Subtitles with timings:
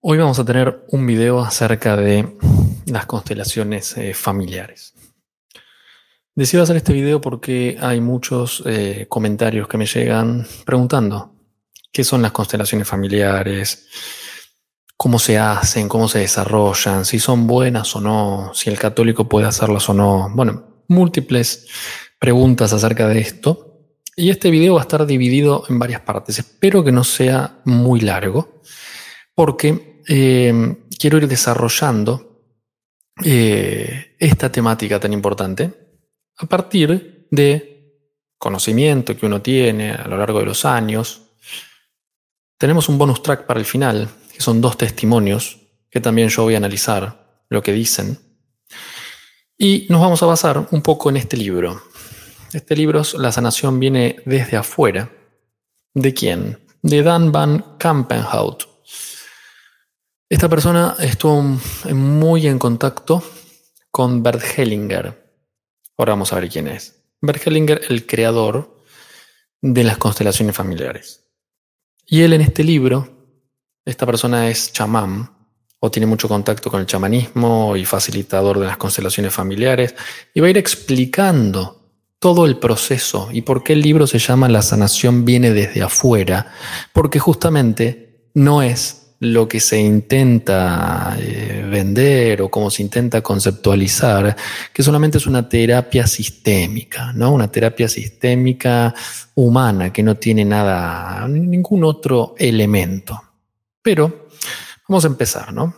[0.00, 2.36] Hoy vamos a tener un video acerca de
[2.86, 4.94] las constelaciones eh, familiares.
[6.36, 11.34] Decidí hacer este video porque hay muchos eh, comentarios que me llegan preguntando
[11.90, 13.88] qué son las constelaciones familiares,
[14.96, 19.48] cómo se hacen, cómo se desarrollan, si son buenas o no, si el católico puede
[19.48, 20.30] hacerlas o no.
[20.32, 21.66] Bueno, múltiples
[22.20, 23.64] preguntas acerca de esto.
[24.14, 26.38] Y este video va a estar dividido en varias partes.
[26.38, 28.60] Espero que no sea muy largo
[29.38, 32.42] porque eh, quiero ir desarrollando
[33.24, 35.72] eh, esta temática tan importante
[36.38, 37.78] a partir de
[38.38, 41.22] conocimiento que uno tiene a lo largo de los años.
[42.56, 45.58] Tenemos un bonus track para el final, que son dos testimonios
[45.90, 48.18] que también yo voy a analizar lo que dicen.
[49.56, 51.82] Y nos vamos a basar un poco en este libro.
[52.52, 55.10] Este libro, La sanación viene desde afuera.
[55.94, 56.58] ¿De quién?
[56.82, 58.67] De Dan van Kampenhout.
[60.30, 63.22] Esta persona estuvo muy en contacto
[63.90, 65.32] con Bert Hellinger.
[65.96, 67.02] Ahora vamos a ver quién es.
[67.22, 68.84] Bert Hellinger, el creador
[69.62, 71.30] de las constelaciones familiares.
[72.06, 73.08] Y él en este libro,
[73.86, 75.30] esta persona es chamán
[75.80, 79.94] o tiene mucho contacto con el chamanismo y facilitador de las constelaciones familiares
[80.34, 81.78] y va a ir explicando
[82.18, 86.52] todo el proceso y por qué el libro se llama La sanación viene desde afuera,
[86.92, 94.36] porque justamente no es lo que se intenta eh, vender o como se intenta conceptualizar,
[94.72, 97.32] que solamente es una terapia sistémica, ¿no?
[97.32, 98.94] Una terapia sistémica
[99.34, 103.20] humana que no tiene nada, ningún otro elemento.
[103.82, 104.28] Pero
[104.88, 105.74] vamos a empezar, ¿no?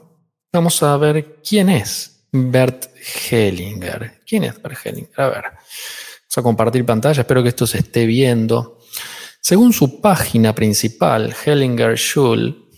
[0.53, 2.87] Vamos a ver quién es Bert
[3.31, 4.21] Hellinger.
[4.27, 5.21] ¿Quién es Bert Hellinger?
[5.21, 8.79] A ver, vamos a compartir pantalla, espero que esto se esté viendo.
[9.41, 12.70] Según su página principal, Hellinger Schul,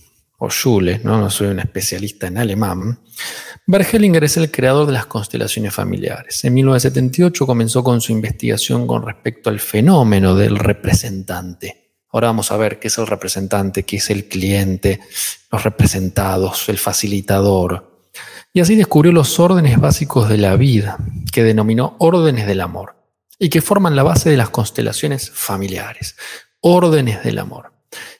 [0.44, 1.20] o Schule, ¿no?
[1.20, 2.98] no soy un especialista en alemán,
[3.68, 6.44] Hellinger es el creador de las constelaciones familiares.
[6.44, 11.92] En 1978 comenzó con su investigación con respecto al fenómeno del representante.
[12.10, 14.98] Ahora vamos a ver qué es el representante, qué es el cliente,
[15.52, 18.08] los representados, el facilitador.
[18.52, 20.98] Y así descubrió los órdenes básicos de la vida,
[21.32, 22.96] que denominó órdenes del amor,
[23.38, 26.16] y que forman la base de las constelaciones familiares.
[26.60, 27.71] Órdenes del amor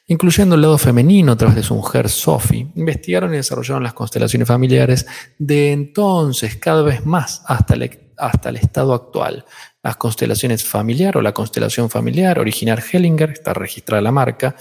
[0.06, 4.48] incluyendo el lado femenino a través de su mujer Sophie, investigaron y desarrollaron las constelaciones
[4.48, 5.06] familiares
[5.38, 9.44] de entonces cada vez más hasta el, hasta el estado actual.
[9.82, 14.56] Las constelaciones familiar o la constelación familiar, original Hellinger, está registrada la marca,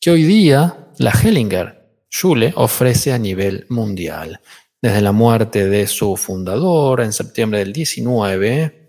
[0.00, 4.40] que hoy día la Hellinger Schule ofrece a nivel mundial.
[4.80, 8.81] Desde la muerte de su fundador en septiembre del 19,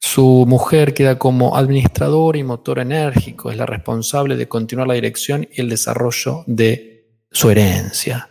[0.00, 5.48] su mujer queda como administrador y motor enérgico, es la responsable de continuar la dirección
[5.52, 8.28] y el desarrollo de su herencia.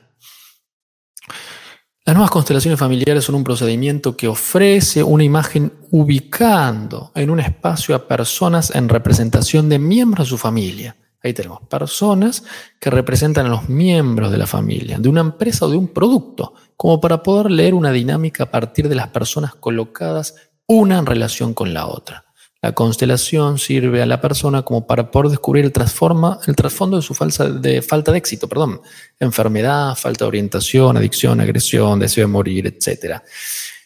[2.06, 7.96] Las nuevas constelaciones familiares son un procedimiento que ofrece una imagen ubicando en un espacio
[7.96, 10.96] a personas en representación de miembros de su familia.
[11.22, 12.46] Ahí tenemos personas
[12.80, 16.54] que representan a los miembros de la familia, de una empresa o de un producto,
[16.78, 20.36] como para poder leer una dinámica a partir de las personas colocadas
[20.68, 22.26] una en relación con la otra.
[22.62, 27.14] La constelación sirve a la persona como para poder descubrir el, el trasfondo de su
[27.62, 28.82] de falta de éxito, perdón,
[29.20, 33.22] enfermedad, falta de orientación, adicción, agresión, deseo de morir, etc.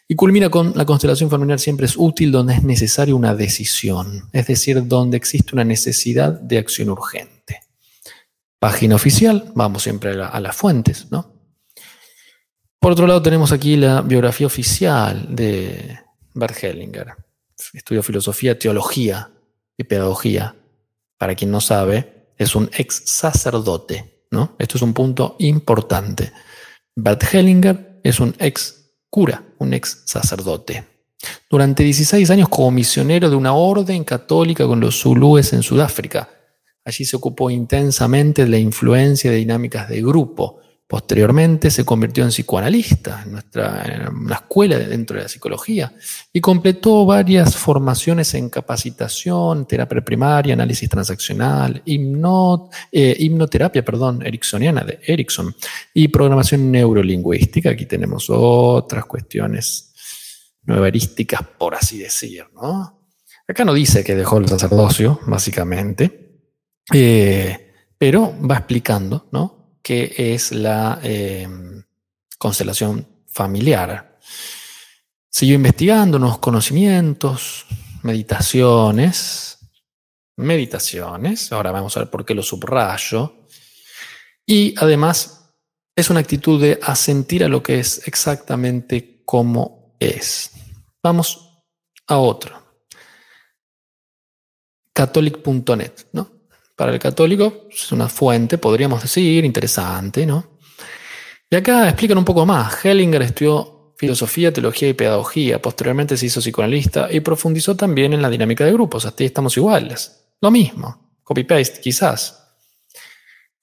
[0.07, 4.47] Y culmina con la constelación familiar siempre es útil donde es necesaria una decisión, es
[4.47, 7.59] decir, donde existe una necesidad de acción urgente.
[8.57, 11.33] Página oficial, vamos siempre a, a las fuentes, ¿no?
[12.79, 15.99] Por otro lado tenemos aquí la biografía oficial de,
[16.33, 17.15] Bert Hellinger.
[17.73, 19.31] Estudió filosofía, teología
[19.77, 20.55] y pedagogía.
[21.17, 24.25] Para quien no sabe, es un ex sacerdote.
[24.31, 24.55] ¿no?
[24.57, 26.31] Esto es un punto importante.
[26.95, 30.85] Bert Hellinger es un ex cura, un ex sacerdote.
[31.49, 36.29] Durante 16 años como misionero de una orden católica con los zulúes en Sudáfrica.
[36.83, 40.59] Allí se ocupó intensamente de la influencia de dinámicas de grupo,
[40.91, 45.93] Posteriormente se convirtió en psicoanalista en, nuestra, una escuela dentro de la psicología
[46.33, 54.99] y completó varias formaciones en capacitación, terapia primaria, análisis transaccional, eh, hipnoterapia, perdón, ericksoniana de
[55.05, 55.55] Erickson
[55.93, 57.69] y programación neurolingüística.
[57.69, 59.93] Aquí tenemos otras cuestiones
[60.63, 62.43] nuevarísticas, por así decir.
[63.47, 66.41] Acá no dice que dejó el sacerdocio, básicamente,
[66.93, 69.60] eh, pero va explicando, ¿no?
[69.81, 71.83] Que es la em,
[72.37, 74.19] constelación familiar.
[75.29, 77.65] Siguió investigando nuevos conocimientos,
[78.03, 79.57] meditaciones,
[80.37, 83.47] meditaciones, ahora vamos a ver por qué lo subrayo,
[84.45, 85.53] y además
[85.95, 90.51] es una actitud de asentir a lo que es exactamente como es.
[91.03, 91.63] Vamos
[92.07, 92.61] a otro.
[94.93, 96.40] Catholic.net, ¿no?
[96.81, 100.57] Para el católico es una fuente, podríamos decir, interesante, ¿no?
[101.47, 102.83] Y acá explican un poco más.
[102.83, 105.61] Hellinger estudió filosofía, teología y pedagogía.
[105.61, 109.05] Posteriormente se hizo psicoanalista y profundizó también en la dinámica de grupos.
[109.05, 110.23] Hasta ahí estamos iguales.
[110.41, 111.19] Lo mismo.
[111.21, 112.47] Copy-paste, quizás.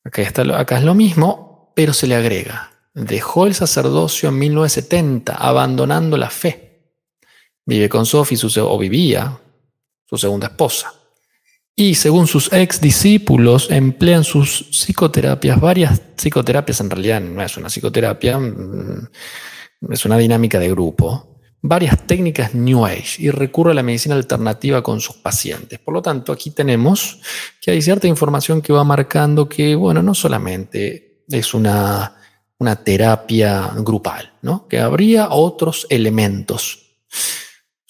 [0.04, 2.70] Acá, está, acá es lo mismo, pero se le agrega.
[2.94, 6.92] Dejó el sacerdocio en 1970, abandonando la fe.
[7.66, 9.36] Vive con Sophie, su, o vivía,
[10.06, 10.97] su segunda esposa
[11.80, 17.68] y según sus ex discípulos emplean sus psicoterapias, varias psicoterapias, en realidad no es una
[17.68, 19.08] psicoterapia, mm,
[19.92, 24.82] es una dinámica de grupo, varias técnicas New Age y recurre a la medicina alternativa
[24.82, 25.78] con sus pacientes.
[25.78, 27.20] Por lo tanto, aquí tenemos
[27.60, 32.16] que hay cierta información que va marcando que, bueno, no solamente es una,
[32.58, 34.66] una terapia grupal, ¿no?
[34.66, 36.86] que habría otros elementos.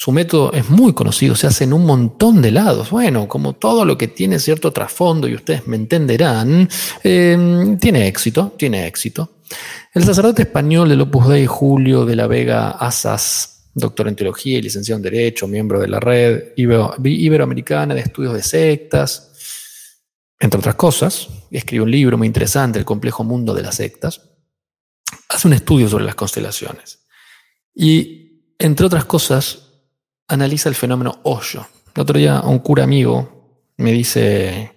[0.00, 2.90] Su método es muy conocido, se hace en un montón de lados.
[2.90, 6.68] Bueno, como todo lo que tiene cierto trasfondo, y ustedes me entenderán,
[7.02, 9.38] em, tiene éxito, tiene éxito.
[9.92, 14.62] El sacerdote español del Opus Dei, Julio de la Vega Asas, doctor en teología y
[14.62, 19.32] licenciado en Derecho, miembro de la red iberoamericana de estudios de sectas,
[20.38, 24.20] entre otras cosas, escribe un libro muy interesante, El complejo mundo de las sectas,
[25.28, 27.00] hace un estudio sobre las constelaciones.
[27.74, 29.67] Y, entre otras cosas,
[30.28, 31.66] analiza el fenómeno hoyo.
[31.94, 34.72] El otro día un cura amigo me dice,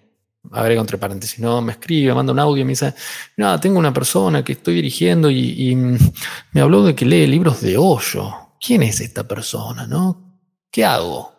[0.51, 2.93] agrega entre paréntesis, no, me escribe, manda un audio y me dice,
[3.37, 7.61] no, tengo una persona que estoy dirigiendo y, y me habló de que lee libros
[7.61, 8.31] de hoyo.
[8.59, 9.87] ¿Quién es esta persona?
[9.87, 10.39] ¿No?
[10.69, 11.33] ¿Qué hago?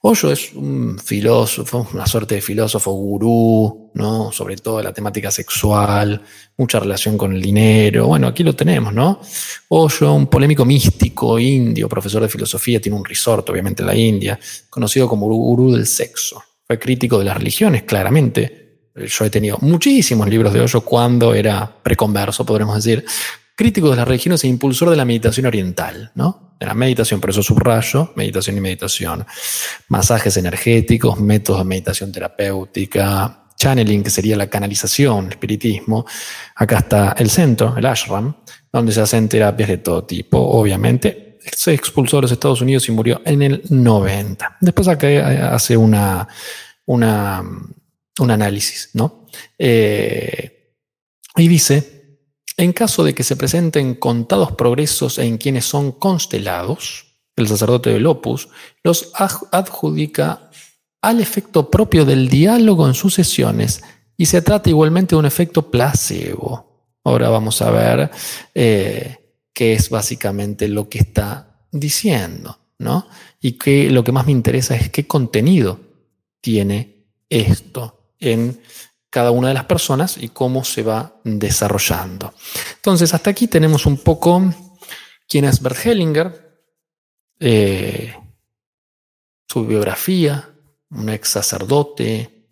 [0.00, 4.30] Hoyo es un filósofo, una suerte de filósofo gurú, ¿no?
[4.30, 6.22] Sobre todo la temática sexual,
[6.56, 8.06] mucha relación con el dinero.
[8.06, 9.20] Bueno, aquí lo tenemos, ¿no?
[9.70, 14.38] Hoyo, un polémico místico indio, profesor de filosofía, tiene un resort, obviamente, en la India,
[14.70, 16.40] conocido como gurú del sexo.
[16.64, 18.90] Fue crítico de las religiones, claramente.
[18.94, 23.04] Yo he tenido muchísimos libros de Hoyo cuando era preconverso, podremos decir.
[23.58, 26.54] Crítico de las religiones e impulsor de la meditación oriental, ¿no?
[26.60, 29.26] de la meditación, por eso subrayo, meditación y meditación,
[29.88, 36.06] masajes energéticos, métodos de meditación terapéutica, channeling, que sería la canalización, el espiritismo.
[36.54, 38.32] Acá está el centro, el ashram,
[38.72, 41.40] donde se hacen terapias de todo tipo, obviamente.
[41.40, 44.58] Se expulsó a los Estados Unidos y murió en el 90.
[44.60, 46.28] Después acá hace una,
[46.86, 47.42] una,
[48.20, 49.26] un análisis, ¿no?
[49.58, 50.74] Eh,
[51.34, 51.97] y dice
[52.58, 57.06] en caso de que se presenten contados progresos en quienes son constelados,
[57.36, 58.48] el sacerdote del opus
[58.82, 60.50] los adjudica
[61.00, 63.82] al efecto propio del diálogo en sus sesiones
[64.16, 66.98] y se trata igualmente de un efecto placebo.
[67.04, 68.10] Ahora vamos a ver
[68.52, 69.16] eh,
[69.52, 73.06] qué es básicamente lo que está diciendo, ¿no?
[73.40, 75.78] Y que lo que más me interesa es qué contenido
[76.40, 78.60] tiene esto en
[79.10, 82.34] cada una de las personas y cómo se va desarrollando.
[82.76, 84.52] Entonces, hasta aquí tenemos un poco
[85.26, 86.48] quién es Bert Hellinger,
[87.40, 88.14] eh,
[89.48, 90.50] su biografía,
[90.90, 92.50] un ex sacerdote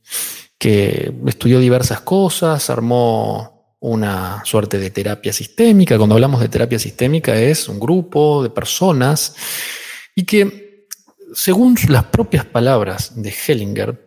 [0.59, 5.99] que estudió diversas cosas, armó una suerte de terapia sistémica.
[5.99, 9.35] Cuando hablamos de terapia sistémica es un grupo de personas
[10.15, 10.87] y que,
[11.35, 14.06] según las propias palabras de Hellinger,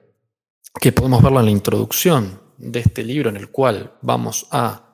[0.73, 4.89] que podemos verlo en la introducción de este libro en el cual vamos a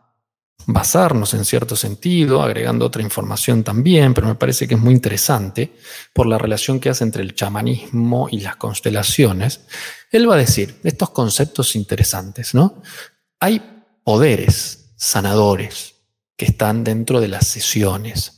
[0.68, 5.76] basarnos en cierto sentido, agregando otra información también, pero me parece que es muy interesante
[6.14, 9.62] por la relación que hace entre el chamanismo y las constelaciones.
[10.12, 12.82] Él va a decir estos conceptos interesantes, ¿no?
[13.40, 13.62] Hay
[14.04, 15.96] poderes sanadores
[16.38, 18.35] que están dentro de las sesiones.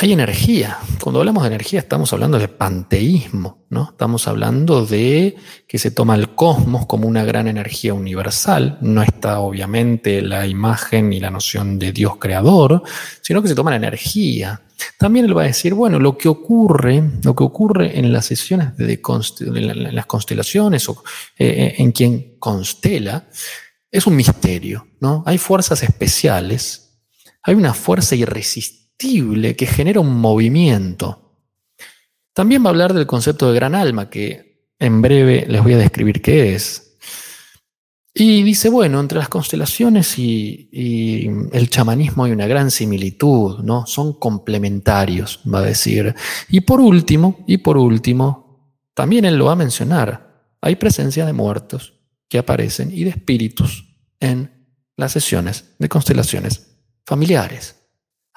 [0.00, 0.78] Hay energía.
[1.02, 3.88] Cuando hablamos de energía estamos hablando de panteísmo, ¿no?
[3.90, 5.34] Estamos hablando de
[5.66, 8.78] que se toma el cosmos como una gran energía universal.
[8.80, 12.84] No está obviamente la imagen ni la noción de Dios creador,
[13.22, 14.62] sino que se toma la energía.
[14.98, 18.76] También él va a decir, bueno, lo que ocurre, lo que ocurre en las sesiones
[18.76, 19.02] de
[19.40, 21.02] en las constelaciones o
[21.36, 23.28] eh, en quien constela,
[23.90, 25.24] es un misterio, ¿no?
[25.26, 27.00] Hay fuerzas especiales,
[27.42, 31.36] hay una fuerza irresistible que genera un movimiento.
[32.32, 35.78] También va a hablar del concepto de gran alma, que en breve les voy a
[35.78, 36.96] describir qué es.
[38.14, 43.86] Y dice, bueno, entre las constelaciones y, y, el chamanismo hay una gran similitud, ¿no?
[43.86, 46.14] Son complementarios, va a decir.
[46.48, 51.32] Y por último, y por último, también él lo va a mencionar, hay presencia de
[51.32, 51.94] muertos
[52.28, 53.84] que aparecen y de espíritus
[54.18, 54.50] en
[54.96, 57.77] las sesiones de constelaciones familiares.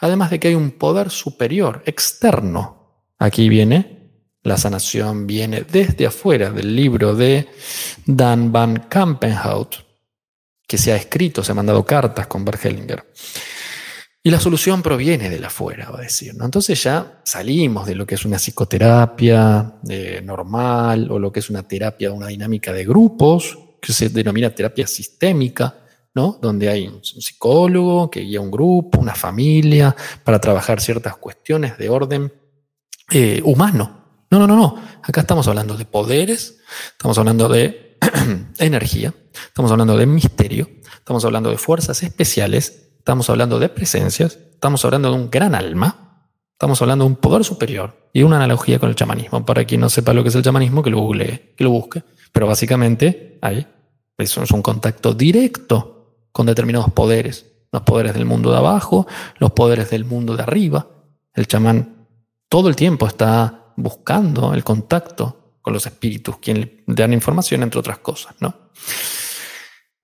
[0.01, 3.05] Además de que hay un poder superior, externo.
[3.19, 4.01] Aquí viene,
[4.43, 7.47] la sanación viene desde afuera del libro de
[8.05, 9.75] Dan van Kampenhout,
[10.67, 13.05] que se ha escrito, se ha mandado cartas con Bert Hellinger.
[14.23, 16.33] Y la solución proviene de afuera, va a decir.
[16.39, 21.49] Entonces ya salimos de lo que es una psicoterapia eh, normal o lo que es
[21.49, 25.80] una terapia, una dinámica de grupos, que se denomina terapia sistémica,
[26.13, 26.37] ¿no?
[26.41, 31.89] donde hay un psicólogo que guía un grupo, una familia, para trabajar ciertas cuestiones de
[31.89, 32.33] orden
[33.11, 34.25] eh, humano.
[34.29, 34.75] No, no, no, no.
[35.03, 36.59] Acá estamos hablando de poderes,
[36.91, 37.97] estamos hablando de
[38.57, 44.85] energía, estamos hablando de misterio, estamos hablando de fuerzas especiales estamos hablando de presencias, estamos
[44.85, 48.89] hablando de un gran alma, estamos hablando de un poder superior y una analogía con
[48.89, 49.43] el chamanismo.
[49.43, 52.03] Para quien no sepa lo que es el chamanismo, que lo googlee, que lo busque.
[52.31, 53.65] Pero básicamente hay,
[54.19, 56.00] es un contacto directo
[56.31, 57.45] con determinados poderes.
[57.71, 59.07] Los poderes del mundo de abajo,
[59.39, 60.87] los poderes del mundo de arriba.
[61.33, 62.07] El chamán
[62.49, 67.79] todo el tiempo está buscando el contacto con los espíritus, quien le dan información, entre
[67.79, 68.71] otras cosas, ¿no?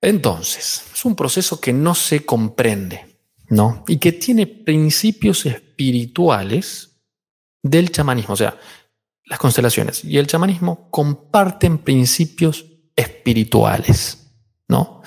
[0.00, 3.18] Entonces, es un proceso que no se comprende,
[3.48, 3.84] ¿no?
[3.88, 7.00] Y que tiene principios espirituales
[7.62, 8.34] del chamanismo.
[8.34, 8.56] O sea,
[9.24, 12.64] las constelaciones y el chamanismo comparten principios
[12.96, 14.30] espirituales,
[14.68, 15.02] ¿no?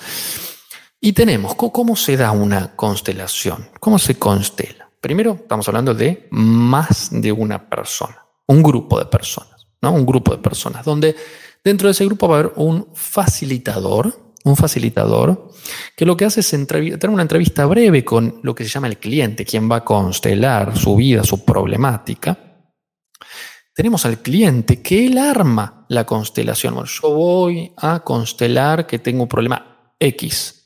[1.04, 3.68] Y tenemos, ¿cómo se da una constelación?
[3.80, 4.88] ¿Cómo se constela?
[5.00, 9.90] Primero, estamos hablando de más de una persona, un grupo de personas, ¿no?
[9.90, 11.16] Un grupo de personas, donde
[11.64, 15.50] dentro de ese grupo va a haber un facilitador, un facilitador,
[15.96, 18.98] que lo que hace es tener una entrevista breve con lo que se llama el
[18.98, 22.38] cliente, quien va a constelar su vida, su problemática.
[23.74, 26.84] Tenemos al cliente que él arma la constelación.
[26.84, 30.61] yo voy a constelar que tengo un problema X.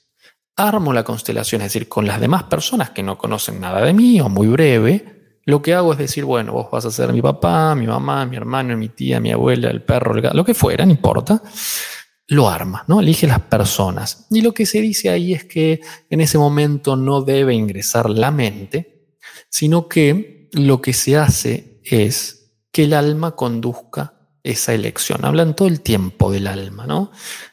[0.57, 4.21] Armo la constelación, es decir, con las demás personas que no conocen nada de mí
[4.21, 7.75] o muy breve, lo que hago es decir, bueno, vos vas a ser mi papá,
[7.75, 10.85] mi mamá, mi hermano, mi tía, mi abuela, el perro, el gato, lo que fuera,
[10.85, 11.41] no importa
[12.29, 13.01] lo arma, ¿no?
[13.01, 14.27] Elige las personas.
[14.31, 18.31] Y lo que se dice ahí es que en ese momento no debe ingresar la
[18.31, 19.17] mente,
[19.49, 24.16] sino que lo que se hace es que el alma conduzca
[24.47, 25.25] esa elección.
[25.25, 27.11] Hablan todo el tiempo del alma, ¿no?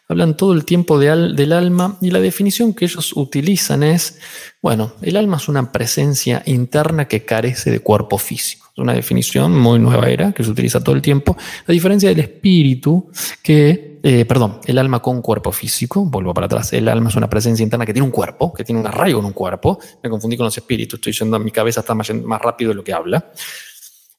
[0.07, 4.19] Hablan todo el tiempo del alma y la definición que ellos utilizan es,
[4.61, 8.69] bueno, el alma es una presencia interna que carece de cuerpo físico.
[8.71, 11.35] Es una definición muy nueva era que se utiliza todo el tiempo,
[11.67, 13.09] a diferencia del espíritu
[13.41, 17.29] que eh, perdón, el alma con cuerpo físico, vuelvo para atrás, el alma es una
[17.29, 20.35] presencia interna que tiene un cuerpo, que tiene un arraigo en un cuerpo, me confundí
[20.35, 23.31] con los espíritus, estoy yendo, mi cabeza está más, más rápido de lo que habla,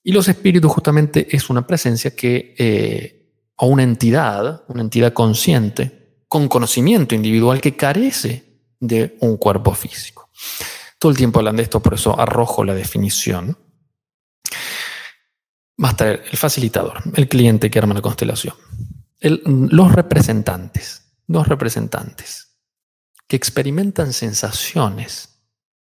[0.04, 6.22] y los espíritus justamente es una presencia que, eh, o una entidad, una entidad consciente,
[6.28, 10.30] con conocimiento individual que carece de un cuerpo físico.
[10.98, 13.58] Todo el tiempo hablan de esto, por eso arrojo la definición.
[15.82, 18.54] Va a estar el facilitador, el cliente que arma la constelación
[19.30, 22.58] los representantes, dos representantes
[23.26, 25.33] que experimentan sensaciones,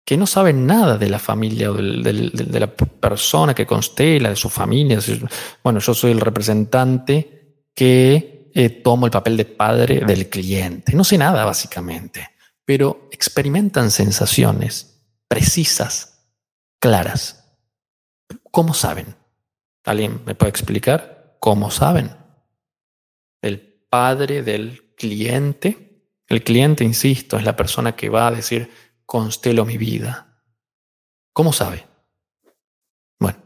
[0.05, 4.49] que no saben nada de la familia o de la persona que constela, de su
[4.49, 4.99] familia.
[5.63, 10.93] Bueno, yo soy el representante que eh, tomo el papel de padre del cliente.
[10.93, 12.29] No sé nada, básicamente,
[12.63, 16.29] pero experimentan sensaciones precisas,
[16.79, 17.57] claras.
[18.51, 19.15] ¿Cómo saben?
[19.83, 22.11] ¿Alguien me puede explicar cómo saben?
[23.45, 23.59] el
[23.89, 26.01] padre del cliente.
[26.27, 28.69] El cliente, insisto, es la persona que va a decir,
[29.05, 30.41] constelo mi vida.
[31.33, 31.85] ¿Cómo sabe?
[33.19, 33.39] Bueno,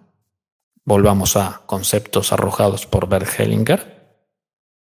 [0.86, 4.00] volvamos a conceptos arrojados por Bert Hellinger.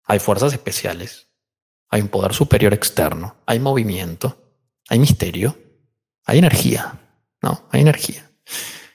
[0.05, 1.29] Hay fuerzas especiales,
[1.89, 4.37] hay un poder superior externo, hay movimiento,
[4.89, 5.57] hay misterio,
[6.25, 6.99] hay energía,
[7.43, 7.69] ¿no?
[7.71, 8.31] Hay energía.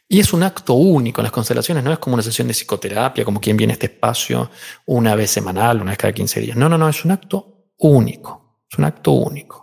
[0.07, 1.23] Y es un acto único.
[1.23, 4.51] Las constelaciones no es como una sesión de psicoterapia, como quien viene a este espacio
[4.85, 6.57] una vez semanal, una vez cada 15 días.
[6.57, 8.61] No, no, no, es un acto único.
[8.69, 9.62] Es un acto único.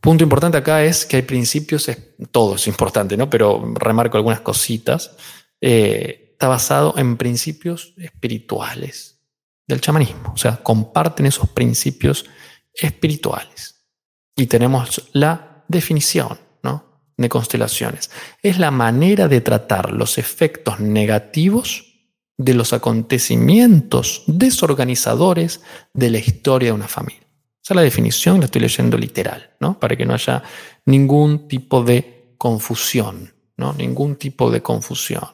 [0.00, 1.90] Punto importante acá es que hay principios,
[2.30, 3.28] todo es importante, ¿no?
[3.28, 5.16] Pero remarco algunas cositas.
[5.60, 9.20] Eh, está basado en principios espirituales
[9.68, 10.32] del chamanismo.
[10.34, 12.24] O sea, comparten esos principios
[12.72, 13.84] espirituales.
[14.36, 16.38] Y tenemos la definición
[17.20, 18.10] de constelaciones.
[18.42, 21.84] Es la manera de tratar los efectos negativos
[22.38, 25.60] de los acontecimientos desorganizadores
[25.92, 27.26] de la historia de una familia.
[27.62, 29.78] Esa es la definición, la estoy leyendo literal, ¿no?
[29.78, 30.42] Para que no haya
[30.86, 33.72] ningún tipo de confusión, ¿no?
[33.74, 35.24] Ningún tipo de confusión.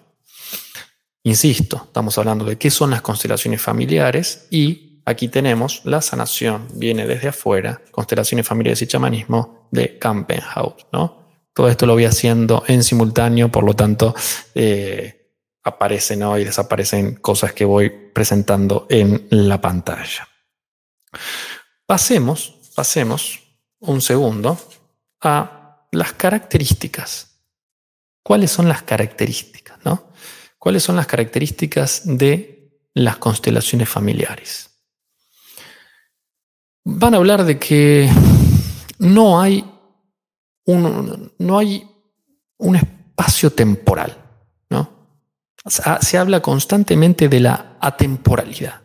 [1.23, 7.07] Insisto, estamos hablando de qué son las constelaciones familiares y aquí tenemos la sanación, viene
[7.07, 11.27] desde afuera, constelaciones familiares y chamanismo de Campenhaus, ¿no?
[11.55, 14.15] Todo esto lo voy haciendo en simultáneo, por lo tanto,
[14.55, 20.29] eh, aparecen y desaparecen cosas que voy presentando en la pantalla.
[21.87, 23.41] Pasemos, pasemos
[23.79, 24.59] un segundo
[25.23, 27.45] a las características.
[28.23, 29.79] ¿Cuáles son las características?
[29.85, 30.11] ¿no?
[30.59, 34.71] ¿Cuáles son las características de las constelaciones familiares?
[36.83, 38.11] Van a hablar de que
[38.99, 39.65] no hay
[40.65, 41.89] un, no hay
[42.59, 44.17] un espacio temporal.
[44.71, 44.91] ¿no?
[45.65, 48.83] Se habla constantemente de la atemporalidad,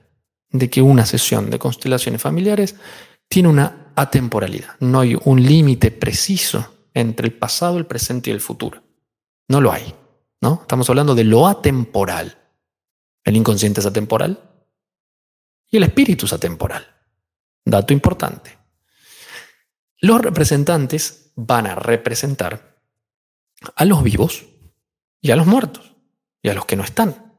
[0.51, 2.75] de que una sesión de constelaciones familiares
[3.27, 4.75] tiene una atemporalidad.
[4.79, 8.83] No hay un límite preciso entre el pasado, el presente y el futuro.
[9.47, 9.95] No lo hay.
[10.41, 10.59] ¿no?
[10.61, 12.37] Estamos hablando de lo atemporal.
[13.23, 14.41] El inconsciente es atemporal
[15.69, 16.85] y el espíritu es atemporal.
[17.63, 18.57] Dato importante.
[19.99, 22.81] Los representantes van a representar
[23.75, 24.45] a los vivos
[25.21, 25.95] y a los muertos
[26.41, 27.35] y a los que no están.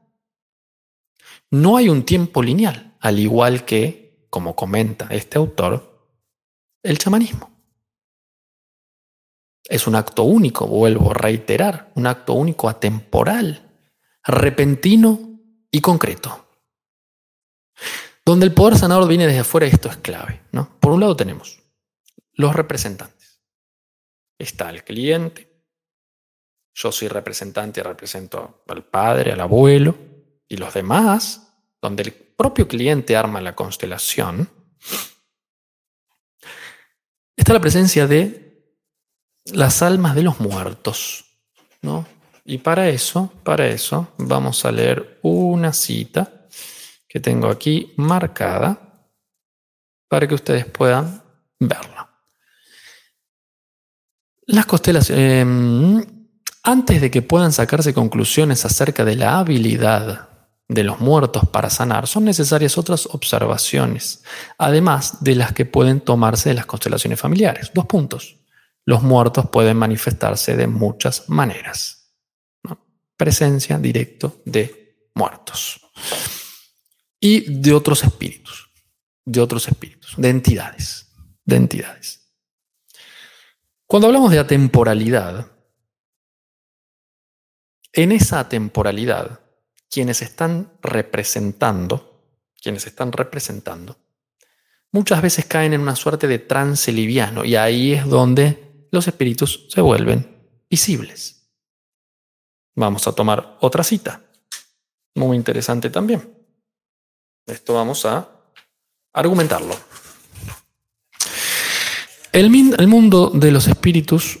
[1.51, 6.17] No hay un tiempo lineal, al igual que como comenta este autor,
[6.81, 7.51] el chamanismo.
[9.65, 13.77] Es un acto único, vuelvo a reiterar, un acto único atemporal,
[14.23, 15.19] repentino
[15.69, 16.47] y concreto.
[18.25, 20.41] Donde el poder sanador viene desde afuera, esto es clave.
[20.53, 20.79] ¿no?
[20.79, 21.61] Por un lado tenemos
[22.31, 23.43] los representantes.
[24.39, 25.51] Está el cliente.
[26.73, 29.95] Yo soy representante represento al padre, al abuelo
[30.47, 31.42] y los demás,
[31.83, 34.49] donde el propio cliente arma la constelación,
[37.35, 38.71] está la presencia de
[39.47, 41.25] las almas de los muertos,
[41.81, 42.07] ¿no?
[42.45, 46.47] Y para eso, para eso, vamos a leer una cita
[47.05, 49.09] que tengo aquí marcada
[50.07, 51.21] para que ustedes puedan
[51.59, 52.09] verla.
[54.45, 56.29] Las constelaciones, em,
[56.63, 60.32] antes de que puedan sacarse conclusiones acerca de la habilidad
[60.73, 64.23] de los muertos para sanar, son necesarias otras observaciones,
[64.57, 67.71] además de las que pueden tomarse de las constelaciones familiares.
[67.73, 68.37] Dos puntos.
[68.85, 72.11] Los muertos pueden manifestarse de muchas maneras.
[73.15, 75.79] Presencia directo de muertos.
[77.19, 78.69] Y de otros espíritus,
[79.23, 81.13] de otros espíritus, de entidades,
[81.45, 82.27] de entidades.
[83.87, 85.47] Cuando hablamos de atemporalidad,
[87.93, 89.42] en esa atemporalidad
[89.93, 93.95] quienes están representando, quienes están representando,
[94.91, 99.67] muchas veces caen en una suerte de trance liviano y ahí es donde los espíritus
[99.69, 101.47] se vuelven visibles.
[102.73, 104.19] Vamos a tomar otra cita,
[105.13, 106.27] muy interesante también.
[107.45, 108.27] Esto vamos a
[109.13, 109.75] argumentarlo.
[112.31, 112.45] El,
[112.79, 114.39] el mundo de los espíritus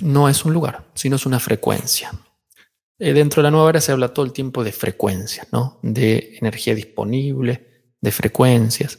[0.00, 2.12] no es un lugar, sino es una frecuencia.
[3.04, 5.80] Eh, dentro de la nueva era se habla todo el tiempo de frecuencias, ¿no?
[5.82, 8.96] de energía disponible, de frecuencias.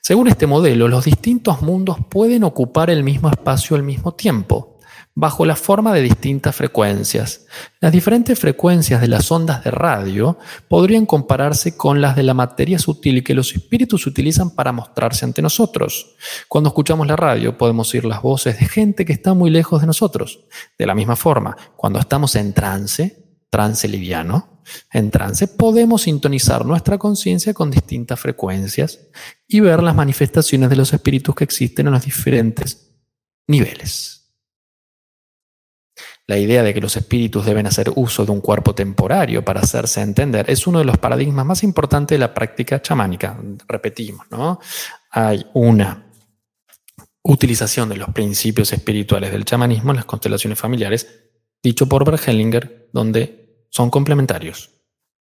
[0.00, 4.78] Según este modelo, los distintos mundos pueden ocupar el mismo espacio al mismo tiempo,
[5.16, 7.46] bajo la forma de distintas frecuencias.
[7.80, 12.78] Las diferentes frecuencias de las ondas de radio podrían compararse con las de la materia
[12.78, 16.14] sutil que los espíritus utilizan para mostrarse ante nosotros.
[16.46, 19.88] Cuando escuchamos la radio podemos oír las voces de gente que está muy lejos de
[19.88, 20.38] nosotros.
[20.78, 26.96] De la misma forma, cuando estamos en trance, trance liviano, en trance, podemos sintonizar nuestra
[26.96, 29.00] conciencia con distintas frecuencias
[29.48, 32.94] y ver las manifestaciones de los espíritus que existen en los diferentes
[33.48, 34.20] niveles.
[36.26, 40.00] La idea de que los espíritus deben hacer uso de un cuerpo temporario para hacerse
[40.00, 43.36] entender es uno de los paradigmas más importantes de la práctica chamánica.
[43.66, 44.60] Repetimos, ¿no?
[45.10, 46.06] Hay una
[47.22, 51.29] utilización de los principios espirituales del chamanismo en las constelaciones familiares,
[51.62, 54.70] dicho por Bert Hellinger, donde son complementarios.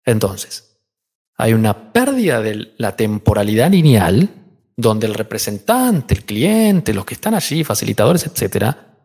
[0.05, 0.81] Entonces,
[1.35, 4.29] hay una pérdida de la temporalidad lineal
[4.75, 8.97] donde el representante, el cliente, los que están allí, facilitadores, etcétera,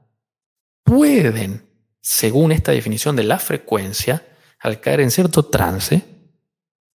[0.85, 1.69] pueden,
[2.01, 4.25] según esta definición de la frecuencia,
[4.61, 6.03] al caer en cierto trance,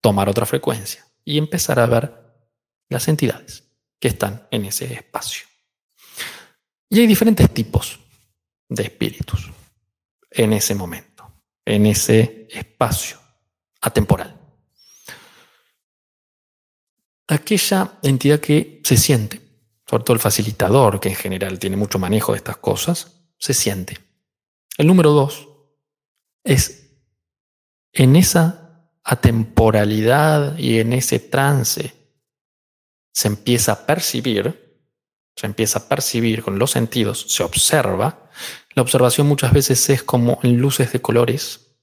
[0.02, 2.14] tomar otra frecuencia y empezar a ver
[2.88, 3.66] las entidades
[4.00, 5.46] que están en ese espacio.
[6.90, 8.00] Y hay diferentes tipos
[8.70, 9.50] de espíritus
[10.32, 11.10] en ese momento
[11.70, 13.20] en ese espacio
[13.82, 14.36] atemporal.
[17.28, 19.40] Aquella entidad que se siente,
[19.88, 24.00] sobre todo el facilitador, que en general tiene mucho manejo de estas cosas, se siente.
[24.80, 25.48] El número dos
[26.44, 26.90] es
[27.94, 31.94] en esa atemporalidad y en ese trance
[33.14, 34.90] se empieza a percibir,
[35.36, 38.32] se empieza a percibir con los sentidos, se observa.
[38.76, 41.76] La observación muchas veces es como en luces de colores,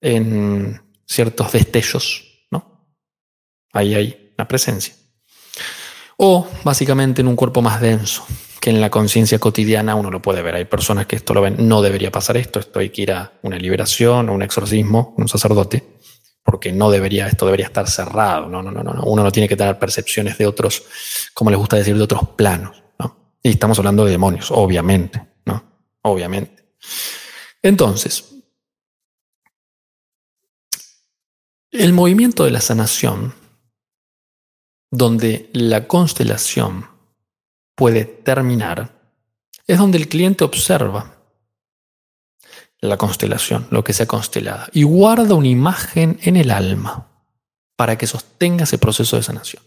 [0.00, 2.86] en ciertos destellos, ¿no?
[3.72, 4.94] Ahí hay una presencia.
[6.16, 8.24] O básicamente en un cuerpo más denso,
[8.60, 10.54] que en la conciencia cotidiana uno lo puede ver.
[10.54, 13.32] Hay personas que esto lo ven, no debería pasar esto, esto hay que ir a
[13.42, 15.82] una liberación o un exorcismo, un sacerdote,
[16.42, 18.48] porque no debería, esto debería estar cerrado.
[18.48, 19.02] No, no, no, no.
[19.04, 20.82] Uno no tiene que tener percepciones de otros,
[21.32, 22.82] como les gusta decir, de otros planos.
[22.98, 23.34] ¿no?
[23.42, 25.29] Y estamos hablando de demonios, obviamente.
[26.02, 26.64] Obviamente.
[27.62, 28.24] Entonces,
[31.70, 33.34] el movimiento de la sanación,
[34.90, 36.88] donde la constelación
[37.74, 38.98] puede terminar,
[39.66, 41.16] es donde el cliente observa
[42.80, 47.06] la constelación, lo que sea constelada, y guarda una imagen en el alma
[47.76, 49.62] para que sostenga ese proceso de sanación.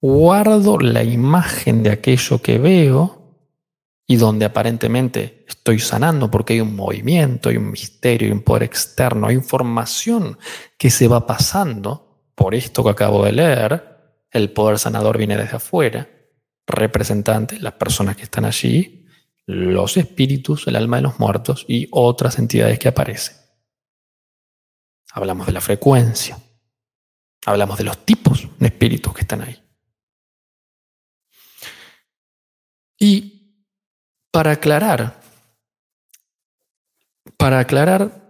[0.00, 3.19] Guardo la imagen de aquello que veo
[4.10, 8.64] y donde aparentemente estoy sanando porque hay un movimiento, hay un misterio, hay un poder
[8.64, 10.36] externo, hay información
[10.76, 13.84] que se va pasando por esto que acabo de leer,
[14.32, 16.10] el poder sanador viene desde afuera,
[16.66, 19.06] representantes, las personas que están allí,
[19.46, 23.36] los espíritus, el alma de los muertos y otras entidades que aparecen.
[25.12, 26.36] Hablamos de la frecuencia.
[27.46, 29.62] Hablamos de los tipos de espíritus que están ahí.
[32.98, 33.39] Y
[34.30, 35.20] para aclarar,
[37.36, 38.20] para aclarar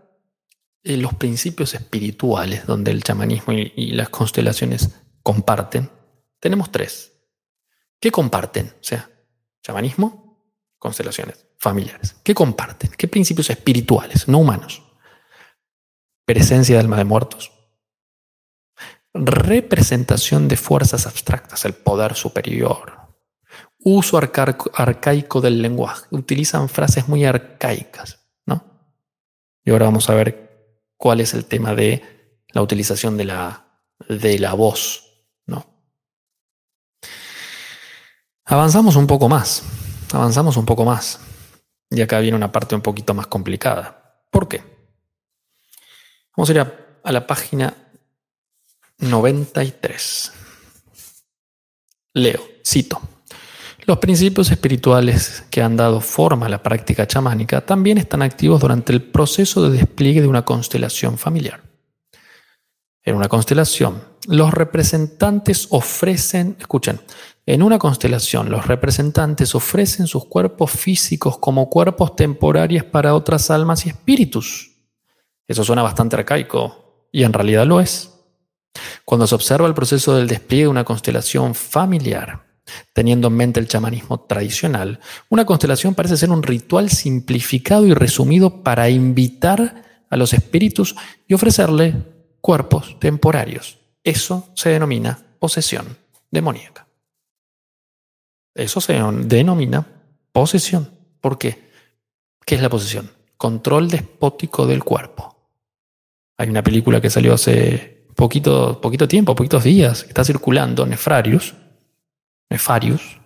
[0.82, 4.90] eh, los principios espirituales donde el chamanismo y, las constelaciones
[5.22, 5.90] comparten,
[6.38, 7.12] tenemos tres.
[8.00, 8.68] ¿Qué comparten?
[8.68, 9.10] O sea,
[9.62, 12.16] chamanismo, constelaciones familiares.
[12.24, 12.90] ¿Qué comparten?
[12.96, 14.82] ¿Qué principios espirituales, no humanos?
[16.24, 17.52] Presencia de alma de muertos.
[19.12, 22.99] Representación de fuerzas abstractas, el poder superior.
[23.82, 26.06] Uso arcaico del lenguaje.
[26.10, 28.64] Utilizan frases muy arcaicas, ¿no?
[29.64, 33.66] Y ahora vamos a ver cuál es el tema de la utilización de la,
[34.08, 35.64] de la voz, ¿no?
[38.44, 39.62] Avanzamos un poco más
[40.12, 41.20] avanzamos un poco más.
[41.90, 44.24] Y acá viene una parte un poquito más complicada.
[44.30, 44.62] ¿Por qué?
[46.36, 47.74] Vamos a ir a, la página
[48.98, 50.32] 93.
[52.14, 53.00] Leo, cito.
[53.86, 58.92] Los principios espirituales que han dado forma a la práctica chamánica también están activos durante
[58.92, 61.62] el proceso de despliegue de una constelación familiar.
[63.02, 67.00] En una constelación, los representantes ofrecen, escuchen,
[67.46, 73.86] en una constelación los representantes ofrecen sus cuerpos físicos como cuerpos temporarios para otras almas
[73.86, 74.76] y espíritus.
[75.48, 78.10] Eso suena bastante arcaico y en realidad lo es.
[79.04, 82.49] Cuando se observa el proceso del despliegue de una constelación familiar,
[82.92, 88.62] teniendo en mente el chamanismo tradicional, una constelación parece ser un ritual simplificado y resumido
[88.62, 91.94] para invitar a los espíritus y ofrecerle
[92.40, 93.78] cuerpos temporarios.
[94.02, 95.96] Eso se denomina posesión
[96.30, 96.86] demoníaca.
[98.54, 99.86] Eso se denomina
[100.32, 100.90] posesión.
[101.20, 101.70] ¿Por qué?
[102.44, 103.10] ¿Qué es la posesión?
[103.36, 105.36] Control despótico del cuerpo.
[106.36, 111.54] Hay una película que salió hace poquito, poquito tiempo, poquitos días, está circulando, Nefrarius,
[112.50, 113.20] Nefarius,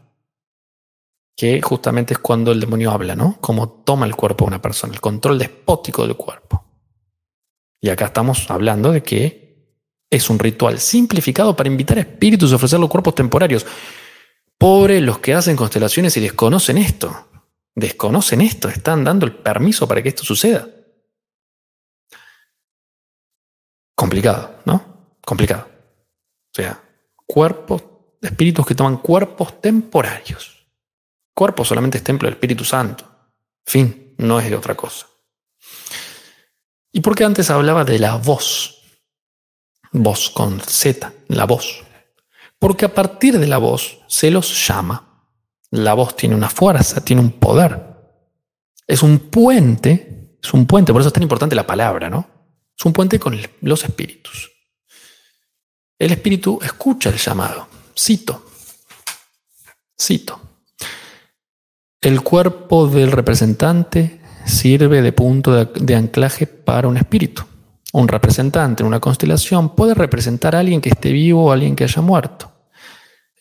[1.37, 3.39] que justamente es cuando el demonio habla, ¿no?
[3.41, 6.65] Como toma el cuerpo de una persona, el control despótico del cuerpo.
[7.81, 9.45] Y acá estamos hablando de que
[10.11, 13.67] es un ritual simplificado para invitar a espíritus a ofrecer los cuerpos temporarios.
[14.57, 17.29] Pobre los que hacen constelaciones y desconocen esto.
[17.75, 20.69] Desconocen esto, están dando el permiso para que esto suceda.
[23.97, 25.17] Complicado, ¿no?
[25.25, 25.69] Complicado.
[25.69, 26.81] O sea,
[27.27, 27.83] cuerpos,
[28.27, 30.67] espíritus que toman cuerpos temporarios.
[31.35, 33.09] Cuerpo solamente es templo del Espíritu Santo.
[33.65, 35.07] Fin, no es de otra cosa.
[36.93, 38.83] ¿Y por qué antes hablaba de la voz?
[39.91, 41.85] Voz con Z, la voz.
[42.59, 45.29] Porque a partir de la voz se los llama.
[45.71, 47.95] La voz tiene una fuerza, tiene un poder.
[48.87, 52.29] Es un puente, es un puente, por eso es tan importante la palabra, ¿no?
[52.79, 54.53] Es un puente con los espíritus.
[55.99, 57.74] El espíritu escucha el llamado.
[57.97, 58.43] Cito.
[59.99, 60.41] Cito.
[62.01, 67.45] El cuerpo del representante sirve de punto de, anclaje para un espíritu.
[67.93, 71.77] Un representante en una constelación puede representar a alguien que esté vivo o a alguien
[71.77, 72.51] que haya muerto.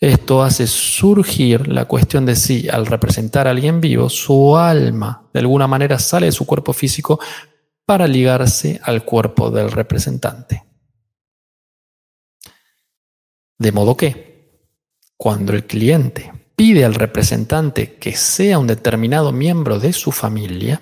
[0.00, 5.40] Esto hace surgir la cuestión de si al representar a alguien vivo, su alma de
[5.40, 7.18] alguna manera sale de su cuerpo físico
[7.84, 10.64] para ligarse al cuerpo del representante.
[13.58, 14.33] De modo que,
[15.16, 20.80] cuando el cliente pide al representante que sea un determinado miembro de su familia,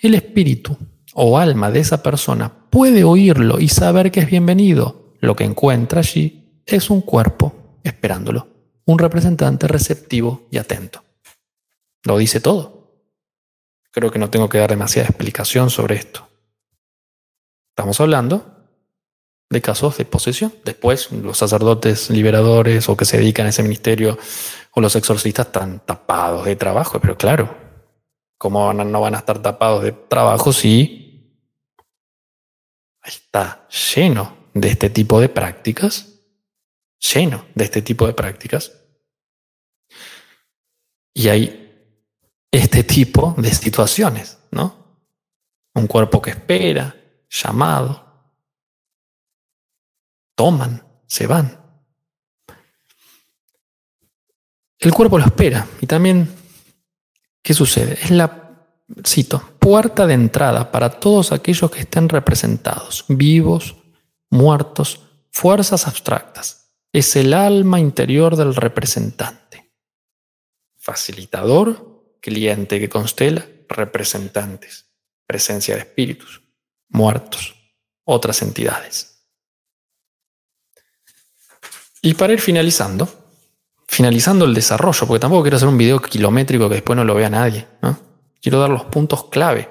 [0.00, 0.76] el espíritu
[1.14, 5.14] o alma de esa persona puede oírlo y saber que es bienvenido.
[5.20, 8.48] Lo que encuentra allí es un cuerpo esperándolo,
[8.84, 11.02] un representante receptivo y atento.
[12.02, 12.74] Lo dice todo.
[13.90, 16.28] Creo que no tengo que dar demasiada explicación sobre esto.
[17.70, 18.53] Estamos hablando
[19.50, 20.54] de casos de posesión.
[20.64, 24.18] Después, los sacerdotes liberadores o que se dedican a ese ministerio
[24.72, 27.56] o los exorcistas están tapados de trabajo, pero claro,
[28.38, 31.40] ¿cómo no van a estar tapados de trabajo si
[33.04, 36.10] está lleno de este tipo de prácticas?
[37.12, 38.72] Lleno de este tipo de prácticas.
[41.12, 41.64] Y hay
[42.50, 44.98] este tipo de situaciones, ¿no?
[45.74, 46.96] Un cuerpo que espera,
[47.28, 48.03] llamado,
[50.34, 51.60] toman, se van.
[54.78, 56.28] El cuerpo lo espera y también,
[57.42, 57.94] ¿qué sucede?
[57.94, 58.68] Es la,
[59.06, 63.76] cito, puerta de entrada para todos aquellos que estén representados, vivos,
[64.30, 66.74] muertos, fuerzas abstractas.
[66.92, 69.72] Es el alma interior del representante.
[70.76, 74.92] Facilitador, cliente que constela, representantes,
[75.26, 76.42] presencia de espíritus,
[76.88, 77.54] muertos,
[78.04, 79.13] otras entidades.
[82.04, 83.08] Y para ir finalizando,
[83.86, 87.30] finalizando el desarrollo, porque tampoco quiero hacer un video kilométrico que después no lo vea
[87.30, 87.98] nadie, ¿no?
[88.42, 89.70] Quiero dar los puntos clave,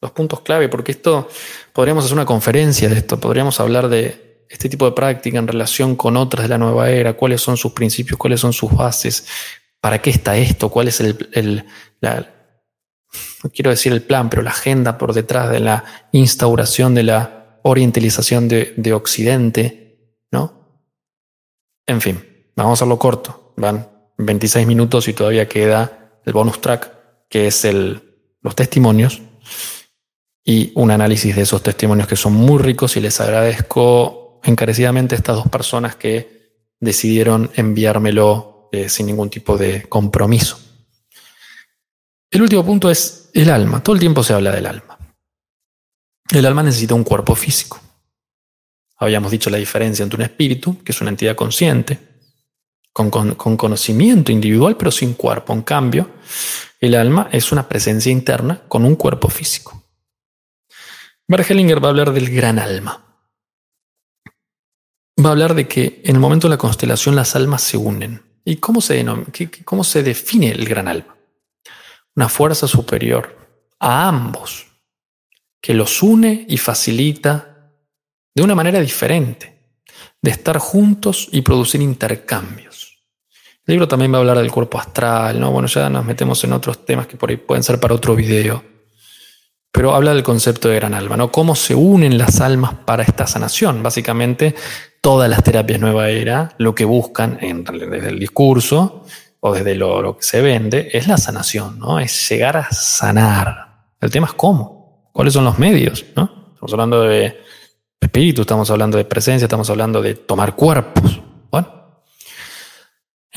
[0.00, 1.28] los puntos clave, porque esto
[1.74, 5.94] podríamos hacer una conferencia de esto, podríamos hablar de este tipo de práctica en relación
[5.94, 9.26] con otras de la nueva era, cuáles son sus principios, cuáles son sus bases,
[9.78, 11.66] para qué está esto, cuál es el,
[12.00, 17.58] no quiero decir el plan, pero la agenda por detrás de la instauración de la
[17.62, 19.83] orientalización de, de Occidente.
[21.86, 22.24] En fin,
[22.56, 23.52] vamos a hacerlo corto.
[23.56, 28.02] Van 26 minutos y todavía queda el bonus track, que es el,
[28.40, 29.22] los testimonios
[30.44, 35.18] y un análisis de esos testimonios que son muy ricos y les agradezco encarecidamente a
[35.18, 40.58] estas dos personas que decidieron enviármelo eh, sin ningún tipo de compromiso.
[42.30, 43.82] El último punto es el alma.
[43.82, 44.98] Todo el tiempo se habla del alma.
[46.30, 47.80] El alma necesita un cuerpo físico.
[49.04, 51.98] Habíamos dicho la diferencia entre un espíritu, que es una entidad consciente,
[52.90, 55.52] con, conocimiento individual, pero sin cuerpo.
[55.52, 56.10] En cambio,
[56.80, 59.82] el alma es una presencia interna con un cuerpo físico.
[61.28, 63.04] Bergelinger va a hablar del gran alma.
[65.22, 68.22] Va a hablar de que en el momento de la constelación las almas se unen.
[68.42, 69.04] ¿Y cómo se,
[69.64, 71.14] cómo se define el gran alma?
[72.16, 73.36] Una fuerza superior
[73.78, 74.66] a ambos,
[75.60, 77.53] que los une y facilita
[78.34, 79.54] de una manera diferente,
[80.20, 82.98] de estar juntos y producir intercambios.
[83.66, 85.50] El libro también va a hablar del cuerpo astral, ¿no?
[85.50, 88.62] Bueno, ya nos metemos en otros temas que por ahí pueden ser para otro video.
[89.72, 91.32] Pero habla del concepto de gran alma, ¿no?
[91.32, 93.82] Cómo se unen las almas para esta sanación.
[93.82, 94.54] Básicamente,
[95.00, 99.04] todas las terapias nueva era lo que buscan desde el discurso
[99.40, 101.98] o desde lo, lo, que se vende es la sanación, ¿no?
[101.98, 103.86] Es llegar a sanar.
[104.00, 106.52] El tema es cómo, cuáles son los medios, ¿no?
[106.54, 107.38] Estamos hablando de
[108.04, 111.20] espíritu, estamos hablando de presencia, estamos hablando de tomar cuerpos.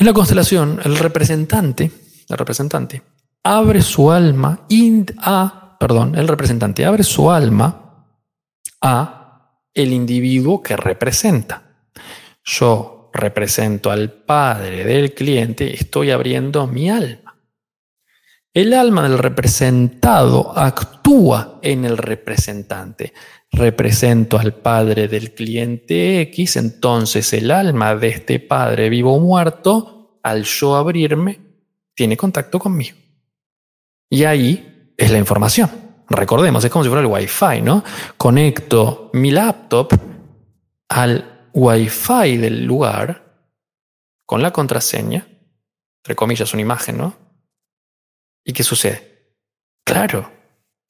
[0.00, 1.90] En la constelación, el representante,
[2.28, 3.02] el representante,
[3.42, 4.64] abre su alma
[5.18, 8.06] a, perdón, el representante abre su alma
[8.80, 11.88] a el individuo que representa.
[12.44, 17.36] Yo represento al padre del cliente, estoy abriendo mi alma.
[18.54, 23.12] El alma del representado actúa en el representante
[23.50, 30.20] represento al padre del cliente X, entonces el alma de este padre vivo o muerto,
[30.22, 31.40] al yo abrirme,
[31.94, 32.96] tiene contacto conmigo.
[34.10, 35.70] Y ahí es la información.
[36.08, 37.84] Recordemos, es como si fuera el Wi-Fi, ¿no?
[38.16, 39.92] Conecto mi laptop
[40.88, 43.28] al Wi-Fi del lugar
[44.24, 45.26] con la contraseña,
[46.02, 47.16] entre comillas, una imagen, ¿no?
[48.44, 49.36] ¿Y qué sucede?
[49.84, 50.30] Claro,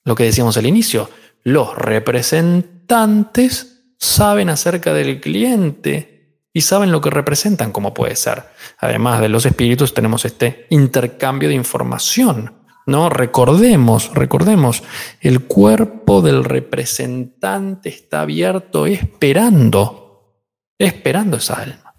[0.05, 1.11] lo que decíamos al inicio,
[1.49, 8.45] los representantes saben acerca del cliente y saben lo que representan, como puede ser.
[8.79, 12.55] Además de los espíritus, tenemos este intercambio de información.
[12.87, 13.09] ¿no?
[13.09, 14.83] Recordemos, recordemos,
[15.21, 20.43] el cuerpo del representante está abierto esperando,
[20.79, 21.95] esperando esa alma.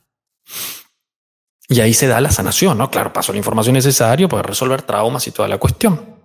[1.67, 2.89] Y ahí se da la sanación, ¿no?
[2.89, 6.17] Claro, pasó la información necesaria para resolver traumas y toda la cuestión.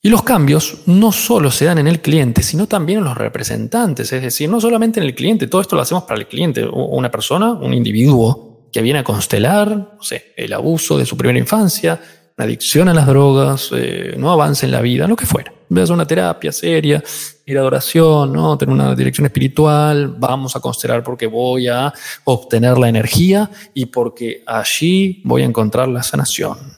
[0.00, 4.12] Y los cambios no solo se dan en el cliente, sino también en los representantes.
[4.12, 7.10] Es decir, no solamente en el cliente, todo esto lo hacemos para el cliente, una
[7.10, 12.00] persona, un individuo que viene a constelar, no sé, el abuso de su primera infancia,
[12.36, 15.52] la adicción a las drogas, eh, no avance en la vida, lo que fuera.
[15.68, 17.02] Veas una terapia seria,
[17.44, 18.56] ir a adoración, ¿no?
[18.56, 24.44] tener una dirección espiritual, vamos a constelar porque voy a obtener la energía y porque
[24.46, 26.77] allí voy a encontrar la sanación.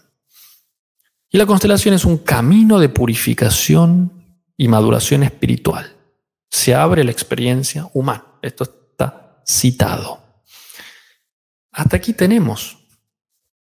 [1.30, 5.96] Y la constelación es un camino de purificación y maduración espiritual.
[6.50, 8.38] Se abre la experiencia humana.
[8.42, 10.20] Esto está citado.
[11.70, 12.78] Hasta aquí tenemos,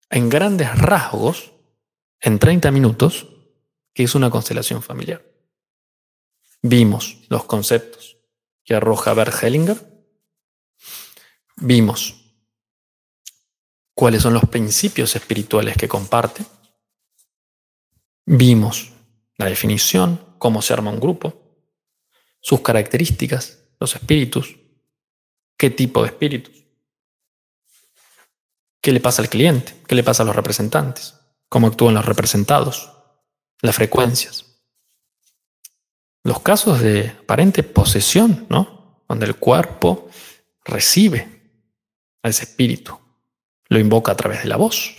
[0.09, 1.53] en grandes rasgos,
[2.21, 3.29] en 30 minutos,
[3.93, 5.23] que es una constelación familiar.
[6.63, 8.17] Vimos los conceptos
[8.65, 9.77] que arroja Bert Hellinger.
[11.57, 12.17] Vimos
[13.95, 16.45] cuáles son los principios espirituales que comparte.
[18.33, 18.93] Vimos
[19.39, 21.35] la definición, cómo se arma un grupo,
[22.41, 24.57] sus características, los espíritus,
[25.57, 26.65] qué tipo de espíritus,
[28.81, 31.17] qué le pasa al cliente, qué le pasa a los representantes,
[31.49, 32.93] cómo actúan los representados,
[33.63, 34.63] las frecuencias.
[36.23, 39.03] Los casos de aparente posesión, ¿no?
[39.09, 40.09] Donde el cuerpo
[40.65, 41.67] recibe
[42.23, 42.97] a ese espíritu,
[43.67, 44.95] lo invoca a través de la voz.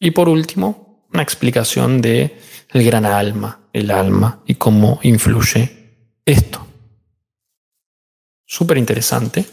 [0.00, 2.40] Y por último, una explicación de
[2.70, 6.66] el gran alma, el alma y cómo influye esto.
[8.44, 9.46] Súper interesante,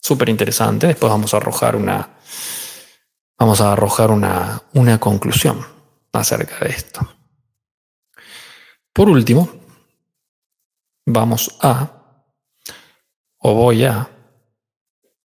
[0.00, 0.86] súper interesante.
[0.86, 2.18] Después vamos a arrojar una,
[3.38, 5.64] vamos a arrojar una, una conclusión
[6.12, 7.08] acerca de esto.
[8.92, 9.48] Por último,
[11.06, 12.24] vamos a,
[13.38, 14.08] o voy a,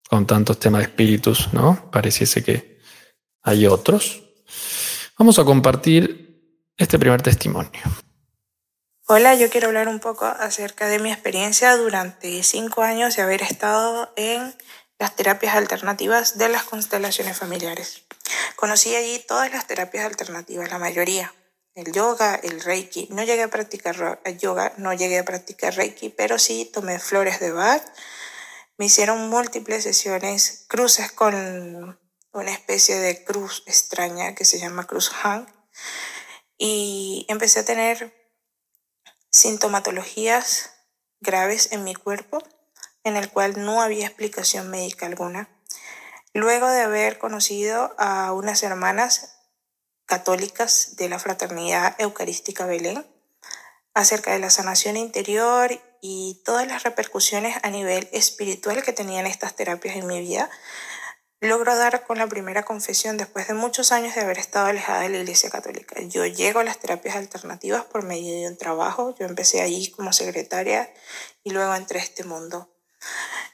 [0.09, 1.91] con tantos temas de espíritus, ¿no?
[1.91, 2.81] Pareciese que
[3.43, 4.23] hay otros.
[5.19, 7.83] Vamos a compartir este primer testimonio.
[9.07, 13.43] Hola, yo quiero hablar un poco acerca de mi experiencia durante cinco años de haber
[13.43, 14.55] estado en
[14.99, 18.05] las terapias alternativas de las constelaciones familiares.
[18.57, 21.33] Conocí allí todas las terapias alternativas, la mayoría
[21.79, 23.07] el yoga, el reiki.
[23.11, 27.53] No llegué a practicar yoga, no llegué a practicar reiki, pero sí tomé flores de
[27.53, 27.83] Bach.
[28.79, 31.99] Me hicieron múltiples sesiones, cruces con
[32.39, 35.47] una especie de cruz extraña que se llama cruz Hang.
[36.57, 38.15] Y empecé a tener
[39.31, 40.71] sintomatologías
[41.21, 42.43] graves en mi cuerpo,
[43.05, 45.49] en el cual no había explicación médica alguna.
[46.35, 49.35] Luego de haber conocido a unas hermanas
[50.07, 53.07] católicas de la Fraternidad Eucarística Belén
[53.95, 59.57] acerca de la sanación interior y todas las repercusiones a nivel espiritual que tenían estas
[59.57, 60.49] terapias en mi vida,
[61.41, 65.11] logro dar con la primera confesión después de muchos años de haber estado alejada de
[65.11, 66.01] la Iglesia Católica.
[66.03, 70.13] Yo llego a las terapias alternativas por medio de un trabajo, yo empecé allí como
[70.13, 70.93] secretaria
[71.45, 72.75] y luego entré a este mundo.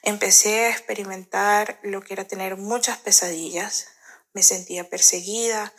[0.03, 3.89] Empecé a experimentar lo que era tener muchas pesadillas,
[4.33, 5.73] me sentía perseguida,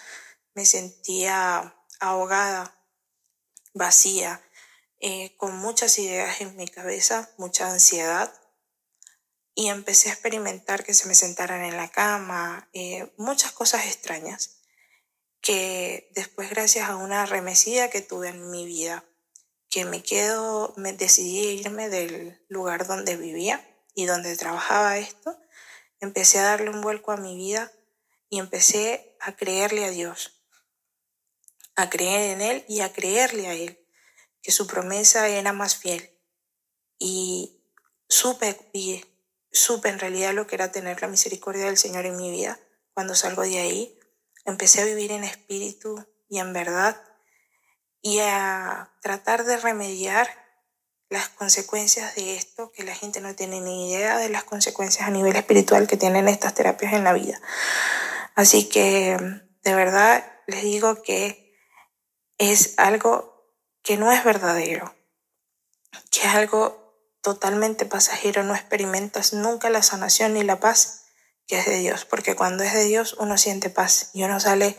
[0.54, 2.76] me sentía ahogada,
[3.74, 4.42] vacía,
[5.00, 8.34] eh, con muchas ideas en mi cabeza, mucha ansiedad.
[9.56, 14.60] Y empecé a experimentar que se me sentaran en la cama, eh, muchas cosas extrañas,
[15.42, 19.06] que después gracias a una remesida que tuve en mi vida,
[19.70, 25.40] que me quedo, me decidí irme del lugar donde vivía y donde trabajaba esto,
[26.02, 27.72] empecé a darle un vuelco a mi vida
[28.30, 30.36] y empecé a creerle a Dios
[31.76, 33.86] a creer en Él y a creerle a Él,
[34.42, 36.10] que su promesa era más fiel.
[36.98, 37.62] Y
[38.08, 39.04] supe, y
[39.56, 42.60] supe en realidad lo que era tener la misericordia del Señor en mi vida.
[42.94, 44.00] Cuando salgo de ahí,
[44.46, 47.02] empecé a vivir en espíritu y en verdad
[48.02, 50.30] y a tratar de remediar
[51.10, 55.12] las consecuencias de esto, que la gente no tiene ni idea de las consecuencias a
[55.12, 57.40] nivel espiritual que tienen estas terapias en la vida.
[58.36, 59.18] Así que
[59.64, 61.58] de verdad les digo que
[62.38, 64.94] es algo que no es verdadero,
[66.12, 66.85] que es algo
[67.26, 71.06] totalmente pasajero, no experimentas nunca la sanación ni la paz
[71.48, 74.78] que es de Dios, porque cuando es de Dios uno siente paz y uno sale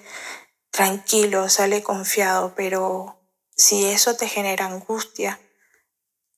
[0.71, 3.21] tranquilo, sale confiado, pero
[3.57, 5.41] si eso te genera angustia,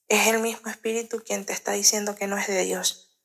[0.09, 3.19] es el mismo espíritu quien te está diciendo que no es de Dios.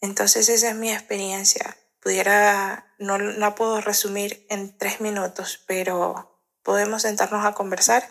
[0.00, 1.76] Entonces esa es mi experiencia.
[2.00, 8.08] Pudiera, no la puedo resumir en tres minutos, pero podemos sentarnos a conversar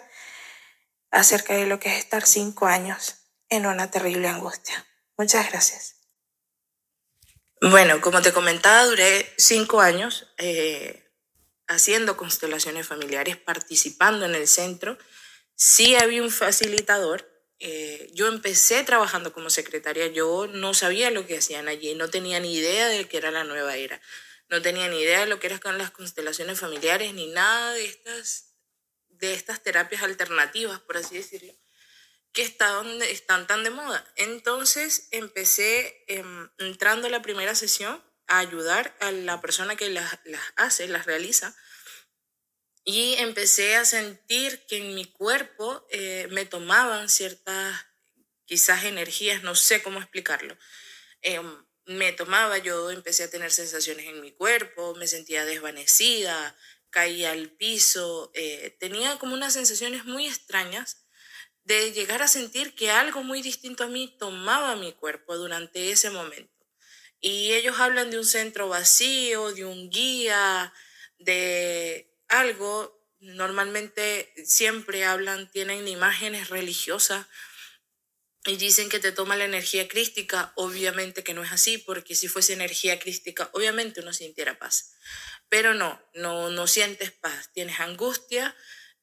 [1.10, 3.17] acerca de lo que es estar cinco años
[3.50, 4.86] en una terrible angustia.
[5.18, 5.96] Muchas gracias.
[7.62, 11.12] Bueno, como te comentaba, duré cinco años eh,
[11.68, 14.98] haciendo constelaciones familiares, participando en el centro.
[15.56, 21.40] Sí había un facilitador eh, yo empecé trabajando como secretaria, yo no sabía lo que
[21.40, 24.00] hacían allí, no tenía ni idea de qué era la nueva era,
[24.48, 28.54] no tenía ni idea de lo que eran las constelaciones familiares, ni nada de estas,
[29.10, 31.54] de estas terapias alternativas, por así decirlo,
[32.38, 34.06] que están, están tan de moda.
[34.16, 40.20] Entonces empecé em, entrando a la primera sesión a ayudar a la persona que las,
[40.24, 41.56] las hace, las realiza,
[42.84, 47.88] y empecé a sentir que en mi cuerpo eh, me tomaban ciertas,
[48.46, 50.56] quizás energías, no sé cómo explicarlo.
[51.24, 56.56] Em, me tomaba, yo empecé a tener sensaciones en mi cuerpo, me sentía desvanecida,
[56.92, 61.07] caía al piso, eh, tenía como unas sensaciones muy extrañas
[61.68, 66.10] de llegar a sentir que algo muy distinto a mí tomaba mi cuerpo durante ese
[66.10, 66.66] momento.
[67.20, 70.74] Y ellos hablan de un centro vacío, de un guía,
[71.20, 77.26] de algo, normalmente siempre hablan, tienen imágenes religiosas
[78.46, 82.30] y dicen que te toma la energía crística, obviamente que no es así, porque si
[82.30, 84.94] fuese energía crística, obviamente uno sintiera paz.
[85.50, 88.56] Pero no, no, no sientes paz, tienes angustia,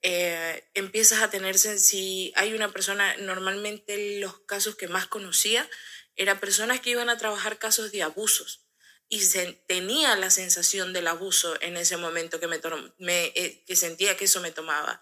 [0.06, 5.66] eh, empiezas a tenerse, si hay una persona, normalmente los casos que más conocía,
[6.14, 8.66] eran personas que iban a trabajar casos de abusos
[9.08, 9.22] y
[9.66, 12.60] tenía la sensación del abuso en ese momento que, me,
[12.98, 15.00] me eh, que sentía que eso me tomaba.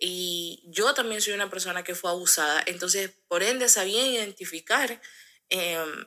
[0.00, 5.00] Y yo también soy una persona que fue abusada, entonces por ende sabía identificar
[5.48, 6.06] em,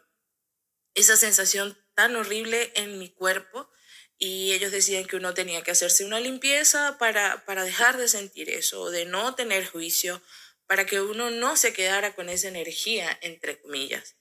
[0.95, 3.71] esa sensación tan horrible en mi cuerpo
[4.25, 8.49] y ellos decían que uno tenía que hacerse una limpieza para, para dejar de sentir
[8.49, 10.21] eso, de no tener juicio,
[10.65, 14.15] para que uno no se quedara con esa energía, entre comillas.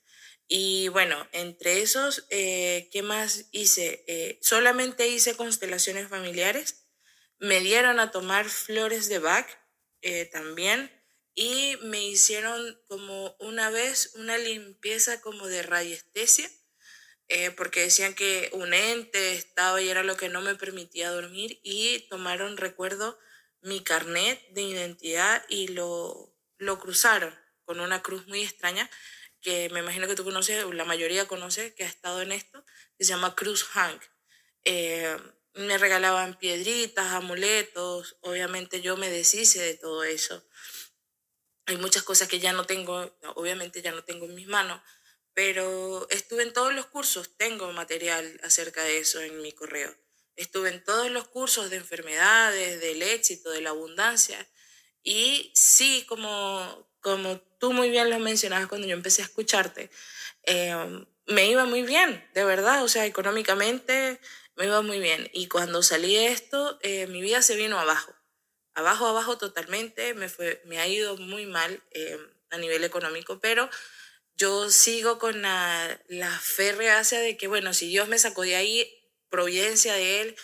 [0.45, 4.03] Y bueno, entre esos, eh, ¿qué más hice?
[4.07, 6.83] Eh, solamente hice constelaciones familiares.
[7.39, 9.47] Me dieron a tomar flores de Bach
[10.01, 10.91] eh, también.
[11.33, 16.49] Y me hicieron como una vez una limpieza como de radiestesia.
[17.55, 21.59] Porque decían que un ente estaba y era lo que no me permitía dormir.
[21.63, 23.19] Y tomaron, recuerdo,
[23.61, 27.33] mi carnet de identidad y lo, lo cruzaron
[27.65, 28.89] con una cruz muy extraña
[29.41, 32.65] que me imagino que tú conoces, la mayoría conoce, que ha estado en esto,
[32.97, 34.01] que se llama Cruz Hank.
[34.63, 35.17] Eh,
[35.53, 40.43] me regalaban piedritas, amuletos, obviamente yo me deshice de todo eso.
[41.65, 44.81] Hay muchas cosas que ya no tengo, obviamente ya no tengo en mis manos,
[45.33, 49.95] pero estuve en todos los cursos, tengo material acerca de eso en mi correo.
[50.35, 54.47] Estuve en todos los cursos de enfermedades, del éxito, de la abundancia.
[55.03, 59.89] Y sí, como, como tú muy bien lo mencionabas cuando yo empecé a escucharte,
[60.43, 64.19] eh, me iba muy bien, de verdad, o sea, económicamente
[64.55, 65.29] me iba muy bien.
[65.33, 68.13] Y cuando salí de esto, eh, mi vida se vino abajo,
[68.73, 72.17] abajo, abajo totalmente, me, fue, me ha ido muy mal eh,
[72.49, 73.69] a nivel económico, pero
[74.35, 78.55] yo sigo con la, la fe reacia de que, bueno, si Dios me sacó de
[78.55, 78.87] ahí,
[79.29, 80.35] providencia de Él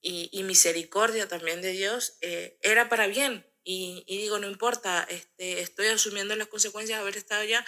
[0.00, 2.18] y, y misericordia también de Dios,
[2.62, 7.42] era para bien, y, digo, no importa, este, estoy asumiendo las consecuencias de haber estado
[7.42, 7.66] allá,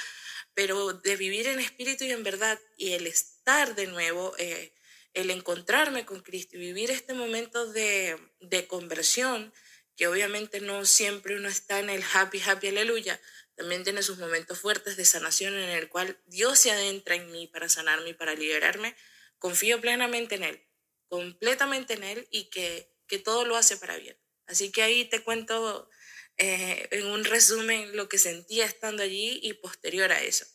[0.54, 4.72] pero de vivir en espíritu y en verdad y el estar de nuevo, eh,
[5.12, 9.52] el encontrarme con Cristo y vivir este momento de, de conversión,
[9.94, 13.20] que obviamente no siempre uno está en el happy, happy, aleluya,
[13.60, 17.46] también tiene sus momentos fuertes de sanación en el cual Dios se adentra en mí
[17.46, 18.96] para sanarme y para liberarme,
[19.38, 20.66] confío plenamente en Él,
[21.08, 24.18] completamente en Él y que, que todo lo hace para bien.
[24.46, 25.90] Así que ahí te cuento
[26.38, 30.46] eh, en un resumen lo que sentía estando allí y posterior a eso.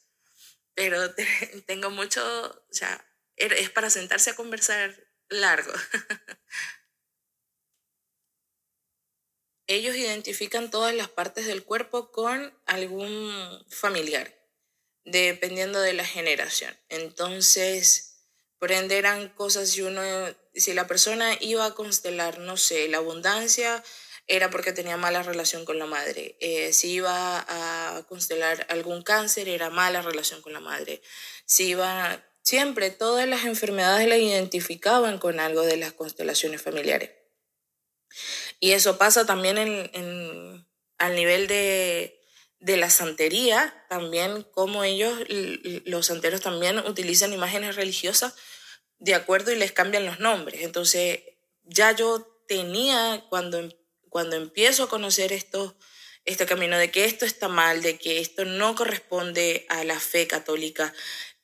[0.74, 1.14] Pero
[1.68, 2.24] tengo mucho,
[2.68, 4.96] o sea, er, es para sentarse a conversar
[5.30, 5.74] largo.
[9.68, 14.36] Ellos identifican todas las partes del cuerpo con algún familiar,
[15.04, 16.76] dependiendo de la generación.
[16.90, 18.16] Entonces,
[18.60, 20.02] por ende eran cosas si uno
[20.54, 23.84] si la persona iba a constelar, no sé, la abundancia,
[24.28, 26.38] era porque tenía mala relación con la madre.
[26.40, 31.02] Eh, si iba a constelar algún cáncer, era mala relación con la madre.
[31.46, 37.12] Si iba, siempre todas las enfermedades las identificaban con algo de las constelaciones familiares.
[38.60, 42.20] Y eso pasa también en, en, al nivel de,
[42.60, 45.14] de la santería, también como ellos,
[45.86, 48.34] los santeros también utilizan imágenes religiosas
[48.98, 50.62] de acuerdo y les cambian los nombres.
[50.64, 51.20] Entonces,
[51.64, 53.70] ya yo tenía, cuando,
[54.10, 55.78] cuando empiezo a conocer esto,
[56.24, 60.26] este camino de que esto está mal, de que esto no corresponde a la fe
[60.28, 60.94] católica,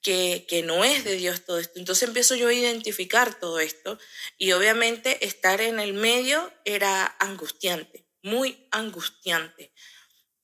[0.02, 1.80] que, que no es de Dios todo esto.
[1.80, 4.00] Entonces empiezo yo a identificar todo esto
[4.38, 9.74] y obviamente estar en el medio era angustiante, muy angustiante.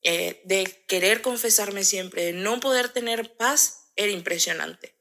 [0.04, 4.96] eh, de querer confesarme siempre, de no poder tener paz, era impresionante.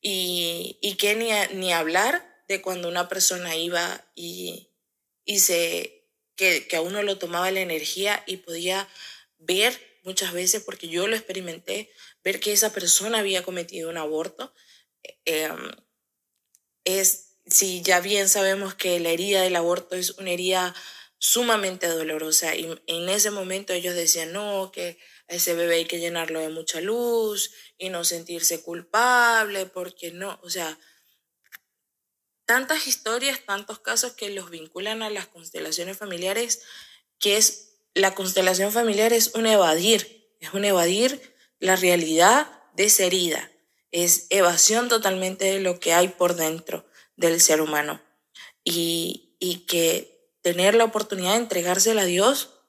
[0.00, 4.70] Y, y que ni, ni hablar de cuando una persona iba y,
[5.24, 8.88] y se, que, que a uno lo tomaba la energía y podía
[9.38, 11.90] ver muchas veces, porque yo lo experimenté,
[12.24, 14.54] ver que esa persona había cometido un aborto.
[15.24, 15.48] Eh,
[16.84, 20.74] es, si ya bien sabemos que la herida del aborto es una herida
[21.18, 24.98] sumamente dolorosa y en ese momento ellos decían, no, que
[25.28, 30.50] ese bebé hay que llenarlo de mucha luz y no sentirse culpable, porque no, o
[30.50, 30.78] sea,
[32.44, 36.62] tantas historias, tantos casos que los vinculan a las constelaciones familiares,
[37.18, 41.31] que es, la constelación familiar es un evadir, es un evadir
[41.62, 43.48] la realidad de esa herida,
[43.92, 46.84] es evasión totalmente de lo que hay por dentro
[47.16, 48.02] del ser humano
[48.64, 52.64] y, y que tener la oportunidad de entregársela a Dios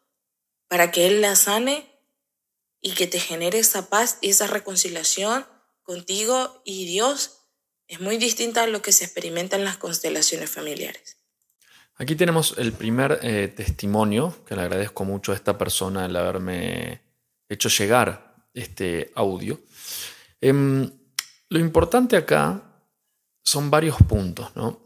[0.68, 1.89] para que Él la sane
[2.82, 5.48] y que te genere esa paz y esa reconciliación
[5.82, 7.48] contigo y Dios
[7.88, 11.18] es muy distinta a lo que se experimenta en las constelaciones familiares.
[11.96, 17.02] Aquí tenemos el primer eh, testimonio, que le agradezco mucho a esta persona el haberme
[17.50, 19.60] hecho llegar este audio.
[20.41, 20.89] Em,
[21.49, 22.62] lo importante acá
[23.43, 24.84] son varios puntos, ¿no?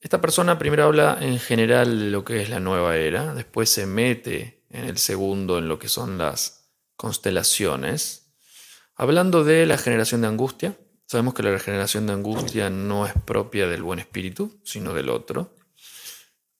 [0.00, 3.84] Esta persona primero habla en general de lo que es la nueva era, después se
[3.84, 8.32] mete en el segundo en lo que son las constelaciones,
[8.94, 10.76] hablando de la generación de angustia.
[11.06, 15.54] Sabemos que la generación de angustia no es propia del buen espíritu, sino del otro.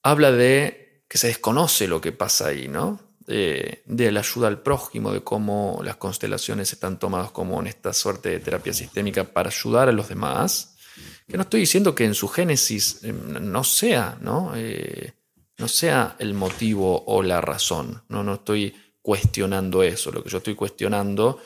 [0.03, 3.10] Habla de que se desconoce lo que pasa ahí, ¿no?
[3.31, 8.29] De, la ayuda al prójimo, de cómo las constelaciones están tomadas como en esta suerte
[8.29, 10.75] de terapia sistémica para ayudar a los demás
[11.27, 14.51] que no estoy diciendo que en su génesis eh, no sea, ¿no?
[14.55, 15.13] Eh,
[15.57, 18.03] no sea el motivo o la razón.
[18.09, 18.23] ¿no?
[18.23, 20.11] no estoy cuestionando eso.
[20.11, 21.39] Lo que yo estoy cuestionando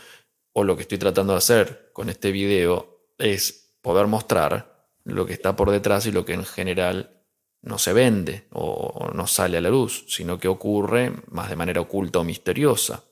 [0.54, 5.34] o lo que estoy tratando de hacer con este video es poder mostrar lo que
[5.34, 7.15] está por detrás y lo que en general
[7.66, 11.82] no se vende o no sale a la luz, sino que ocurre más de manera
[11.82, 13.04] oculta o misteriosa.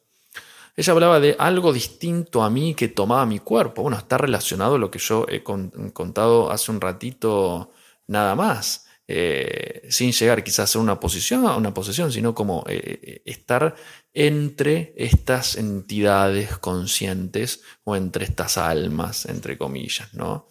[0.76, 3.84] Ella hablaba de algo distinto a mí que tomaba mi cuerpo.
[3.84, 7.72] Bueno, está relacionado a lo que yo he contado hace un ratito
[8.08, 8.88] nada más.
[9.06, 13.76] Eh, sin llegar quizás a una posición, una posesión, sino como eh, eh, estar
[14.14, 20.47] entre estas entidades conscientes o entre estas almas, entre comillas, ¿no?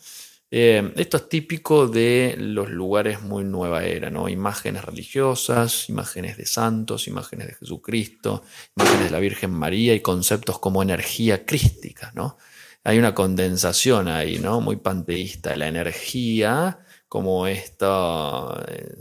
[0.55, 4.29] Eh, esto es típico de los lugares muy nueva era, ¿no?
[4.29, 8.43] Imágenes religiosas, imágenes de santos, imágenes de Jesucristo,
[8.77, 12.37] imágenes de la Virgen María y conceptos como energía crística, ¿no?
[12.85, 14.61] Hay una condensación ahí, ¿no?
[14.61, 15.57] Muy panteísta.
[15.57, 17.87] La energía como este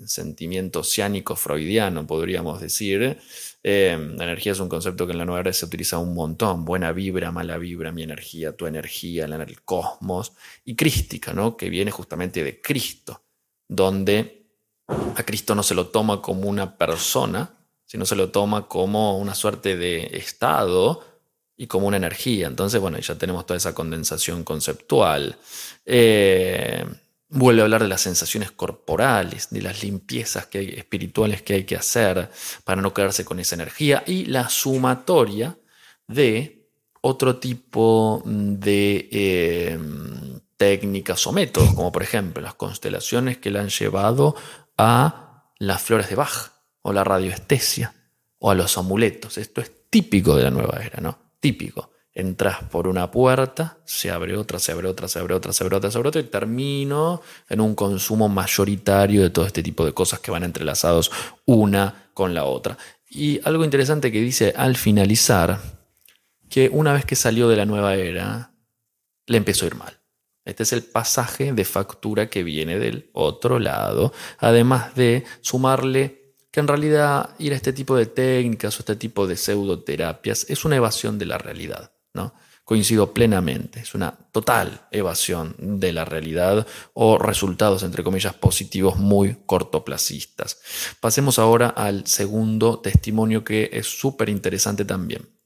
[0.05, 3.17] sentimiento oceánico freudiano, podríamos decir,
[3.63, 6.65] eh, la energía es un concepto que en la nueva era se utiliza un montón.
[6.65, 10.33] Buena vibra, mala vibra, mi energía, tu energía, el cosmos.
[10.65, 11.55] Y crística, ¿no?
[11.57, 13.23] que viene justamente de Cristo,
[13.67, 14.47] donde
[14.87, 17.53] a Cristo no se lo toma como una persona,
[17.85, 21.03] sino se lo toma como una suerte de estado
[21.55, 22.47] y como una energía.
[22.47, 25.37] Entonces, bueno, ya tenemos toda esa condensación conceptual.
[25.85, 26.83] Eh,
[27.33, 31.63] Vuelve a hablar de las sensaciones corporales, de las limpiezas que hay, espirituales que hay
[31.63, 32.29] que hacer
[32.65, 35.57] para no quedarse con esa energía y la sumatoria
[36.07, 36.67] de
[36.99, 43.69] otro tipo de em, técnicas o métodos, como por ejemplo las constelaciones que le han
[43.69, 44.35] llevado
[44.77, 46.51] a las flores de Bach
[46.81, 47.93] o la radioestesia
[48.39, 49.37] o a los amuletos.
[49.37, 51.17] Esto es típico de la nueva era, ¿no?
[51.39, 55.63] Típico entras por una puerta, se abre otra, se abre otra, se abre otra, se
[55.63, 59.85] abre otra, se abre otra, y termino en un consumo mayoritario de todo este tipo
[59.85, 61.11] de cosas que van entrelazados
[61.45, 62.77] una con la otra.
[63.09, 65.59] Y algo interesante que dice al finalizar,
[66.49, 68.51] que una vez que salió de la nueva era,
[69.25, 70.01] le empezó a ir mal.
[70.43, 76.59] Este es el pasaje de factura que viene del otro lado, además de sumarle que
[76.59, 80.75] en realidad ir a este tipo de técnicas o este tipo de pseudoterapias es una
[80.75, 81.93] evasión de la realidad.
[82.63, 89.43] Coincido plenamente, es una total evasión de la realidad o resultados, entre comillas, positivos muy
[89.45, 90.61] cortoplacistas.
[91.01, 95.37] Pasemos ahora al segundo testimonio que es súper interesante también.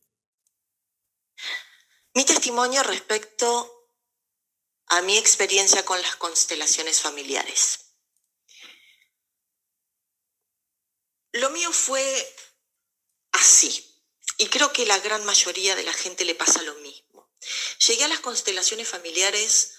[2.13, 3.71] Mi testimonio respecto
[4.87, 7.79] a mi experiencia con las constelaciones familiares.
[11.31, 12.03] Lo mío fue
[13.31, 13.94] así.
[14.37, 17.31] Y creo que la gran mayoría de la gente le pasa lo mismo.
[17.87, 19.75] Llegué a las constelaciones familiares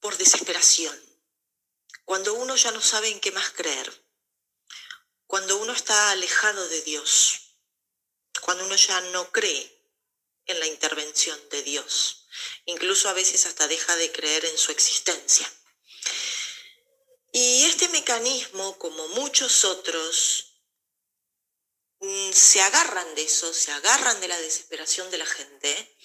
[0.00, 0.96] por desesperación,
[2.04, 4.06] cuando uno ya no sabe en qué más creer,
[5.26, 7.40] cuando uno está alejado de Dios,
[8.40, 9.76] cuando uno ya no cree
[10.46, 12.26] en la intervención de Dios.
[12.66, 15.50] Incluso a veces hasta deja de creer en su existencia.
[17.32, 20.45] Y este mecanismo, como muchos otros,
[22.32, 25.96] se agarran de eso, se agarran de la desesperación de la gente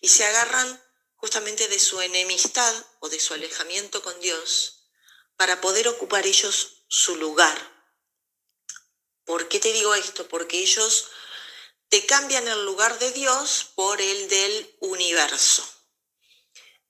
[0.00, 0.82] y se agarran
[1.14, 4.90] justamente de su enemistad o de su alejamiento con Dios
[5.36, 7.56] para poder ocupar ellos su lugar.
[9.24, 10.28] ¿Por qué te digo esto?
[10.28, 11.08] Porque ellos
[11.88, 15.66] te cambian el lugar de Dios por el del universo.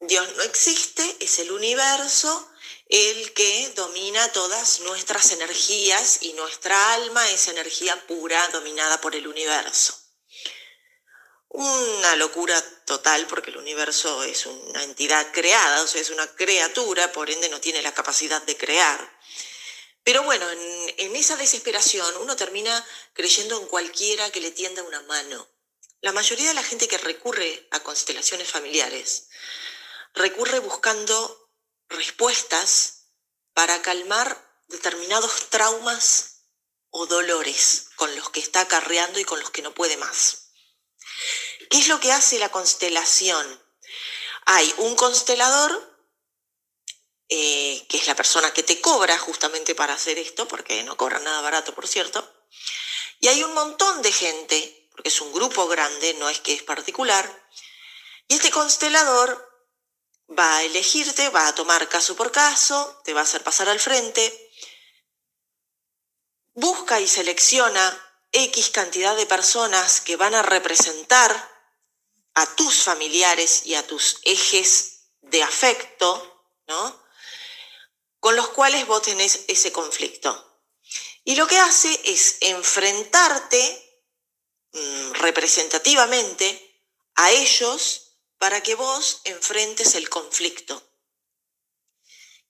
[0.00, 2.50] Dios no existe, es el universo
[2.88, 9.26] el que domina todas nuestras energías y nuestra alma es energía pura dominada por el
[9.26, 9.98] universo.
[11.48, 17.12] Una locura total porque el universo es una entidad creada, o sea, es una criatura,
[17.12, 19.18] por ende no tiene la capacidad de crear.
[20.04, 25.48] Pero bueno, en, esa desesperación uno termina creyendo en cualquiera que le tienda una mano.
[26.00, 29.28] La mayoría de la gente que recurre a constelaciones familiares
[30.14, 31.45] recurre buscando
[31.88, 33.08] respuestas
[33.52, 36.42] para calmar determinados traumas
[36.90, 40.50] o dolores con los que está acarreando y con los que no puede más.
[41.70, 43.62] ¿Qué es lo que hace la constelación?
[44.46, 45.96] Hay un constelador
[47.28, 51.18] eh, que es la persona que te cobra justamente para hacer esto, porque no cobra
[51.18, 52.32] nada barato, por cierto.
[53.20, 56.62] Y hay un montón de gente, porque es un grupo grande, no es que es
[56.62, 57.48] particular,
[58.28, 59.45] y este constelador
[60.28, 63.80] va a elegirte, va a tomar caso por caso, te va a hacer pasar al
[63.80, 64.50] frente,
[66.54, 68.02] busca y selecciona
[68.32, 71.56] X cantidad de personas que van a representar
[72.34, 77.06] a tus familiares y a tus ejes de afecto, ¿no?
[78.20, 80.60] con los cuales vos tenés ese conflicto.
[81.24, 84.02] Y lo que hace es enfrentarte
[84.72, 86.82] mm, representativamente
[87.14, 88.05] a ellos
[88.38, 90.82] para que vos enfrentes el conflicto.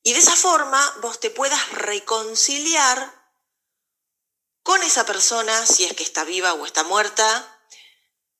[0.02, 3.26] Y de esa forma vos te puedas reconciliar
[4.62, 7.60] con esa persona, si es que está viva o está muerta,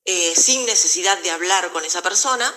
[0.03, 2.53] eh, sin necesidad de hablar con esa persona,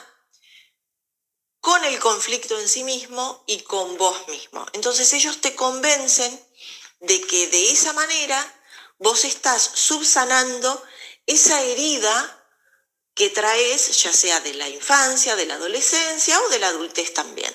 [1.61, 4.67] con el conflicto en sí mismo y con vos mismo.
[4.73, 6.49] Entonces ellos te convencen
[7.01, 8.39] de que de esa manera
[8.99, 10.83] vos estás subsanando
[11.27, 12.40] esa herida
[13.21, 17.55] que traes ya sea de la infancia, de la adolescencia o de la adultez también.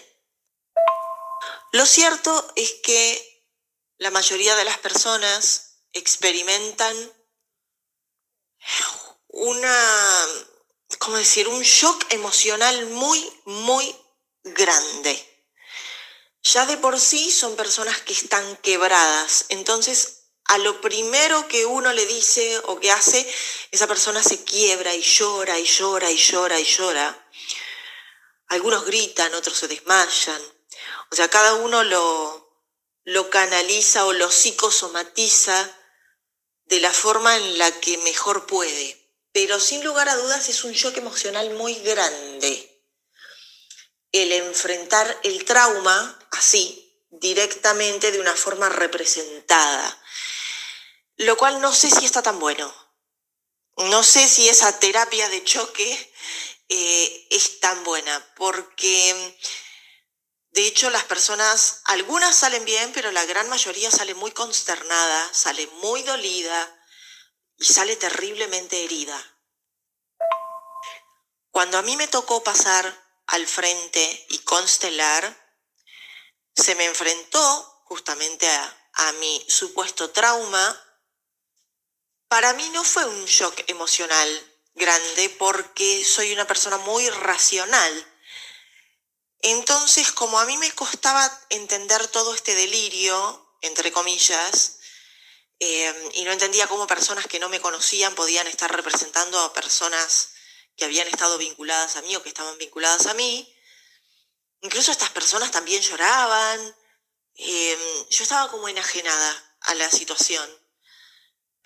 [1.72, 3.44] Lo cierto es que
[3.98, 6.96] la mayoría de las personas experimentan
[9.30, 10.28] una
[11.00, 13.96] como decir, un shock emocional muy, muy
[14.44, 15.18] grande.
[16.44, 20.15] Ya de por sí son personas que están quebradas, entonces
[20.46, 23.28] a lo primero que uno le dice o que hace,
[23.72, 27.30] esa persona se quiebra y llora y llora y llora y llora.
[28.48, 30.42] Algunos gritan, otros se desmayan.
[31.12, 32.64] O sea, cada uno lo,
[33.04, 35.76] lo canaliza o lo psicosomatiza
[36.66, 40.72] de la forma en la que mejor puede pero sin lugar a dudas es un
[40.72, 42.82] shock emocional muy grande.
[44.14, 50.02] El enfrentar el trauma así, directamente, de una forma representada.
[51.18, 52.74] Lo cual no sé si está tan bueno.
[53.78, 56.14] No sé si esa terapia de choque
[56.70, 59.38] eh, es tan buena, porque
[60.50, 65.68] de hecho las personas, algunas salen bien, pero la gran mayoría sale muy consternada, sale
[65.82, 66.76] muy dolida,
[67.58, 69.22] y sale terriblemente herida.
[71.52, 72.86] Cuando a mí me tocó pasar
[73.28, 75.56] al frente y constelar,
[76.56, 80.82] se me enfrentó justamente a, a mi supuesto trauma.
[82.28, 84.30] Para mí no fue un shock emocional
[84.74, 88.14] grande porque soy una persona muy racional.
[89.40, 94.80] Entonces, como a mí me costaba entender todo este delirio, entre comillas,
[95.60, 100.32] Em, y no entendía cómo personas que no me conocían podían estar representando a personas
[100.76, 103.56] que habían estado vinculadas a mí o que estaban vinculadas a mí.
[104.62, 106.76] Incluso estas personas también lloraban.
[107.36, 110.48] Em, yo estaba como enajenada a la situación,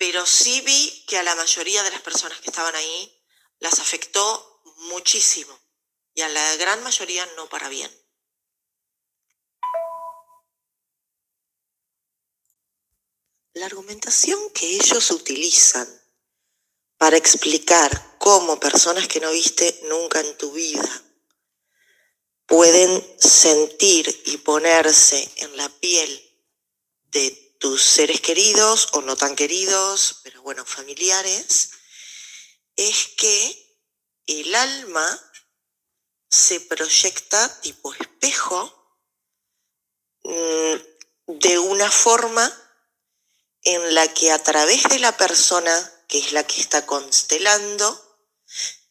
[0.00, 3.22] pero sí vi que a la mayoría de las personas que estaban ahí
[3.58, 5.60] las afectó muchísimo
[6.14, 7.90] y a la gran mayoría no para bien.
[13.52, 15.86] La argumentación que ellos utilizan
[16.96, 21.02] para explicar cómo personas que no viste nunca en tu vida
[22.46, 26.40] pueden sentir y ponerse en la piel
[27.10, 31.72] de tus seres queridos o no tan queridos, pero bueno, familiares,
[32.74, 33.78] es que
[34.26, 35.06] el alma
[36.30, 38.96] se proyecta tipo espejo
[40.24, 40.74] mm,
[41.38, 42.50] de una forma
[43.64, 48.18] en la que a través de la persona, que es la que está constelando,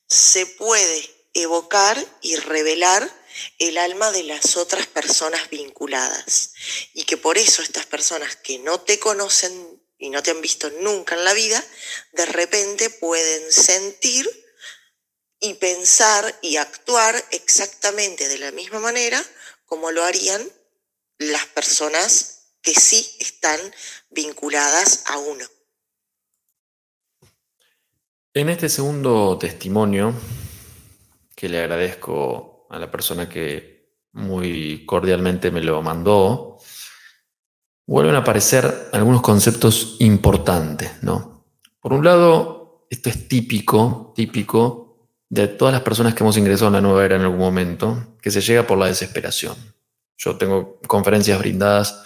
[0.08, 3.19] se puede evocar y revelar
[3.58, 6.54] el alma de las otras personas vinculadas.
[6.94, 10.70] Y que por eso estas personas que no te conocen y no te han visto
[10.82, 11.64] nunca en la vida,
[12.14, 14.30] de repente pueden sentir
[15.40, 19.24] y pensar y actuar exactamente de la misma manera
[19.66, 20.42] como lo harían
[21.18, 23.60] las personas que sí están
[24.10, 25.46] vinculadas a uno.
[28.34, 30.14] En este segundo testimonio,
[31.36, 36.58] que le agradezco a la persona que muy cordialmente me lo mandó,
[37.86, 41.46] vuelven a aparecer algunos conceptos importantes, ¿no?
[41.80, 46.74] Por un lado, esto es típico, típico de todas las personas que hemos ingresado en
[46.74, 49.56] la nueva era en algún momento, que se llega por la desesperación.
[50.18, 52.04] Yo tengo conferencias brindadas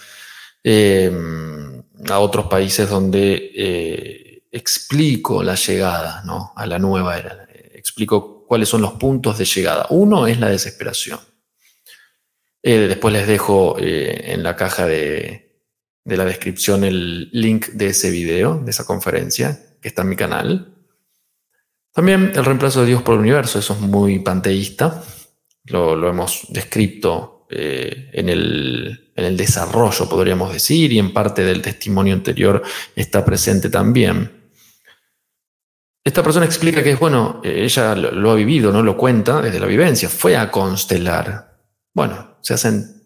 [0.62, 6.52] em, a otros países donde eh, explico la llegada ¿no?
[6.54, 9.88] a la nueva era, explico cuáles son los puntos de llegada.
[9.90, 11.18] Uno es la desesperación.
[12.62, 15.58] Eh, después les dejo eh, en la caja de,
[16.04, 20.14] de la descripción el link de ese video, de esa conferencia, que está en mi
[20.14, 20.72] canal.
[21.92, 25.02] También el reemplazo de Dios por el universo, eso es muy panteísta,
[25.64, 31.60] lo, hemos descrito eh, en, el, en el desarrollo, podríamos decir, y en parte del
[31.60, 32.62] testimonio anterior
[32.94, 34.43] está presente también.
[36.04, 39.66] Esta persona explica que es bueno, ella lo, ha vivido, no lo cuenta desde la
[39.66, 41.56] vivencia, fue a constelar.
[41.94, 43.02] Bueno, se hacen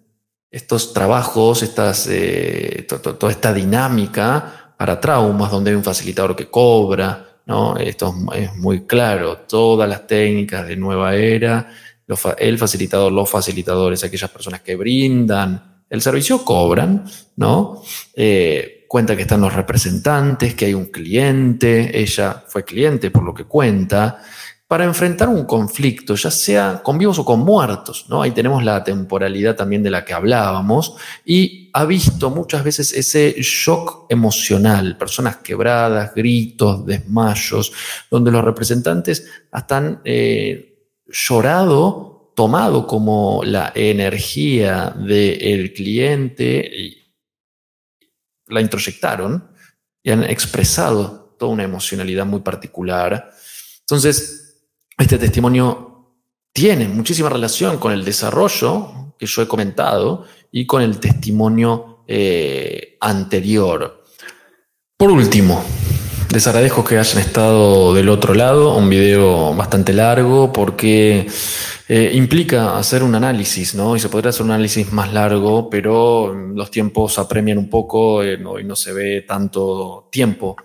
[0.51, 7.41] estos trabajos, estas, eh, toda esta dinámica para traumas, donde hay un facilitador que cobra,
[7.47, 7.77] ¿no?
[7.77, 11.71] Esto es muy claro, todas las técnicas de nueva era,
[12.39, 17.05] el facilitador, los facilitadores, aquellas personas que brindan el servicio cobran,
[17.37, 17.83] ¿no?
[18.15, 23.35] Eh, cuenta que están los representantes, que hay un cliente, ella fue cliente por lo
[23.35, 24.23] que cuenta,
[24.67, 28.21] para enfrentar un conflicto, ya sea con vivos o con muertos, ¿no?
[28.21, 33.35] Ahí tenemos la temporalidad también de la que hablábamos y ha visto muchas veces ese
[33.39, 37.73] shock emocional, personas quebradas, gritos, desmayos,
[38.11, 47.08] donde los representantes están eh, llorado, tomado como la energía del cliente y
[48.49, 49.51] la introyectaron
[50.03, 53.31] y han expresado toda una emocionalidad muy particular.
[53.81, 54.65] Entonces,
[54.97, 56.17] este testimonio
[56.53, 62.97] tiene muchísima relación con el desarrollo que yo he comentado y con el testimonio eh,
[63.01, 64.05] anterior.
[64.97, 65.65] Por último,
[66.33, 71.27] les agradezco que hayan estado del otro lado, un video bastante largo porque
[71.89, 73.97] eh, implica hacer un análisis, ¿no?
[73.97, 78.39] Y se podría hacer un análisis más largo, pero los tiempos apremian un poco eh,
[78.61, 80.57] y no se ve tanto tiempo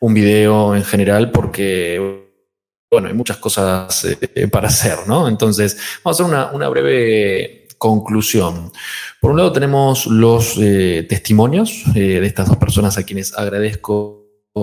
[0.00, 2.28] un video en general porque
[2.90, 5.28] bueno, hay muchas cosas eh, para hacer, ¿no?
[5.28, 8.72] Entonces, vamos a hacer una, breve conclusión.
[9.20, 14.17] Por un lado tenemos los eh, testimonios eh, de estas dos personas a quienes agradezco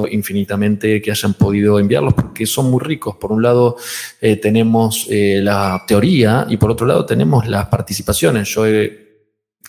[0.10, 3.16] infinitamente que hayan podido enviarlos porque son muy ricos.
[3.16, 3.78] Por un lado
[4.42, 8.50] tenemos la teoría y por otro lado tenemos las participaciones.
[8.50, 9.05] Yo he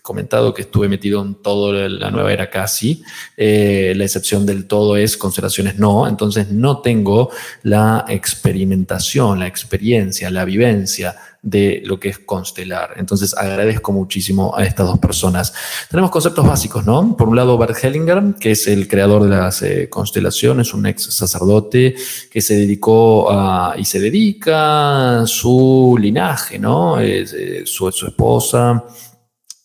[0.07, 3.03] comentado que estuve metido en todo la nueva era casi.
[3.37, 6.07] Eh, la excepción del todo es constelaciones no.
[6.07, 7.31] Entonces no tengo
[7.65, 12.95] la experimentación, la experiencia, la vivencia de lo que es constelar.
[12.97, 15.53] Entonces agradezco muchísimo a estas dos personas.
[15.91, 17.17] Tenemos conceptos básicos, ¿no?
[17.17, 21.03] Por un lado, Bert Hellinger, que es el creador de las eh, constelaciones, un ex
[21.15, 21.95] sacerdote
[22.31, 27.01] que se dedicó a, y se dedica a su linaje, ¿no?
[27.01, 28.85] Eh, su, su esposa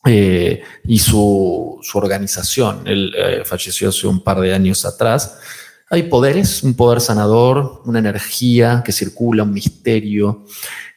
[0.06, 2.82] eh, y su, organización.
[2.86, 5.38] Él eh, falleció hace un par de años atrás.
[5.90, 10.46] Hay poderes, un poder sanador, una energía que circula, un misterio,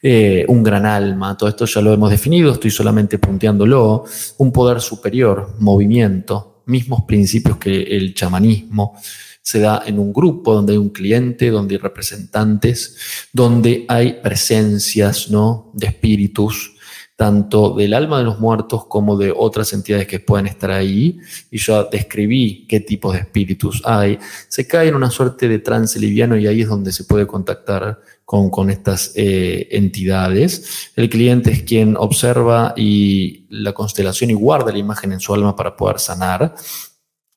[0.00, 1.36] eh, un gran alma.
[1.36, 4.04] Todo esto ya lo hemos definido, estoy solamente punteándolo.
[4.38, 8.96] Un poder superior, movimiento, mismos principios que el chamanismo
[9.42, 12.96] se da en un grupo donde hay un cliente, donde hay representantes,
[13.30, 15.70] donde hay presencias ¿no?
[15.74, 16.73] de espíritus,
[17.16, 21.18] tanto del alma de los muertos como de otras entidades que pueden estar ahí,
[21.50, 25.98] y yo describí qué tipos de espíritus hay, se cae en una suerte de trance
[26.00, 30.90] liviano y ahí es donde se puede contactar con, con estas eh, entidades.
[30.96, 35.54] El cliente es quien observa y la constelación y guarda la imagen en su alma
[35.54, 36.54] para poder sanar.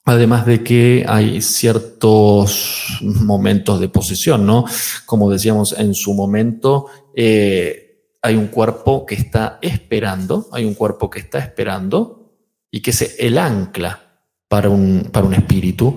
[0.05, 4.63] Además de que hay ciertos momentos de posesión, ¿no?
[5.05, 7.86] Como decíamos en su momento, eh,
[8.21, 12.33] hay un cuerpo que está esperando, hay un cuerpo que está esperando
[12.71, 13.99] y que es el ancla
[14.47, 15.95] para un, para un espíritu.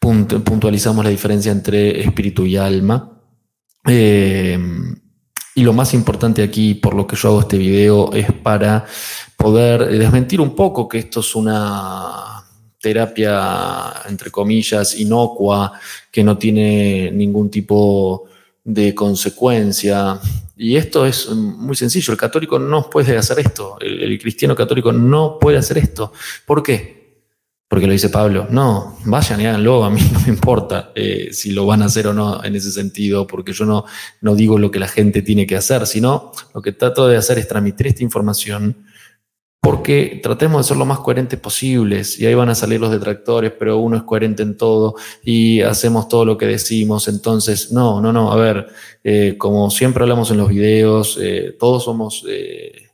[0.00, 3.20] puntualizamos la diferencia entre espíritu y alma.
[3.86, 4.58] Eh,
[5.54, 8.86] y lo más importante aquí, por lo que yo hago este video, es para
[9.36, 12.44] poder desmentir un poco que esto es una
[12.80, 15.72] terapia, entre comillas, inocua,
[16.12, 18.26] que no tiene ningún tipo
[18.62, 20.20] de consecuencia.
[20.60, 25.38] Y esto es muy sencillo, el católico no puede hacer esto, el, cristiano católico no
[25.38, 26.12] puede hacer esto.
[26.44, 27.22] ¿Por qué?
[27.68, 31.52] Porque lo dice Pablo, no, vayan y háganlo, a mí no me importa eh, si
[31.52, 33.84] lo van a hacer o no en ese sentido, porque yo no,
[34.20, 37.38] no digo lo que la gente tiene que hacer, sino lo que trato de hacer
[37.38, 38.84] es transmitir esta información
[39.60, 43.52] porque tratemos de ser lo más coherentes posibles y ahí van a salir los detractores,
[43.58, 47.08] pero uno es coherente en todo y hacemos todo lo que decimos.
[47.08, 48.68] Entonces, no, no, no, a ver,
[49.02, 52.90] eh, como siempre hablamos en los videos, eh, todos somos, eh,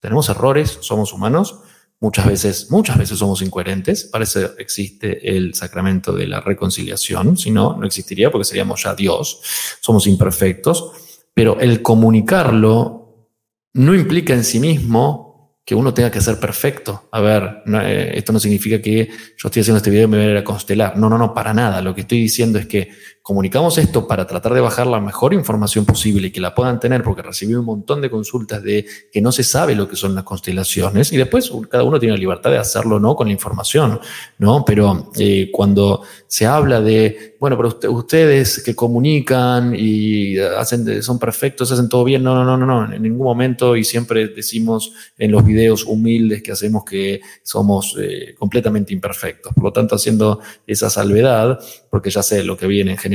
[0.00, 1.60] tenemos errores, somos humanos,
[2.00, 7.52] muchas veces, muchas veces somos incoherentes, para eso existe el sacramento de la reconciliación, si
[7.52, 9.40] no, no existiría porque seríamos ya Dios,
[9.80, 10.90] somos imperfectos,
[11.32, 13.28] pero el comunicarlo
[13.74, 15.31] no implica en sí mismo
[15.64, 17.08] que uno tenga que ser perfecto.
[17.12, 20.26] A ver, eh, esto no significa que yo estoy haciendo este video y me voy
[20.26, 20.96] a ir a constelar.
[20.96, 21.80] No, no, no, para nada.
[21.80, 22.90] Lo que estoy diciendo es que
[23.22, 27.02] comunicamos esto para tratar de bajar la mejor información posible y que la puedan tener,
[27.04, 30.24] porque recibí un montón de consultas de que no se sabe lo que son las
[30.24, 34.00] constelaciones y después cada uno tiene la libertad de hacerlo no con la información,
[34.38, 34.64] ¿no?
[34.64, 41.70] Pero eh, cuando se habla de, bueno, pero ustedes que comunican y hacen, son perfectos,
[41.70, 45.30] hacen todo bien, no, no, no, no, no, en ningún momento y siempre decimos en
[45.30, 49.52] los videos humildes que hacemos que somos eh, completamente imperfectos.
[49.54, 53.11] Por lo tanto, haciendo esa salvedad, porque ya sé lo que viene en general,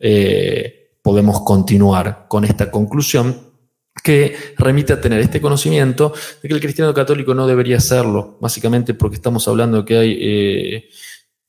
[0.00, 3.54] eh, podemos continuar con esta conclusión
[4.02, 8.94] que remite a tener este conocimiento de que el cristiano católico no debería serlo, básicamente
[8.94, 10.88] porque estamos hablando de que hay eh,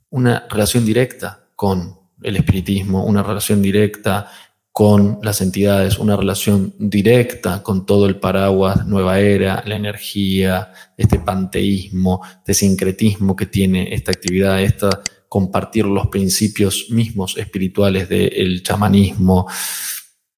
[0.10, 4.30] una relación directa con el espiritismo, una relación directa
[4.72, 11.20] con las entidades, una relación directa con todo el paraguas nueva era, la energía, este
[11.20, 15.02] panteísmo, este sincretismo que tiene esta actividad, esta
[15.36, 19.46] compartir los principios mismos espirituales del chamanismo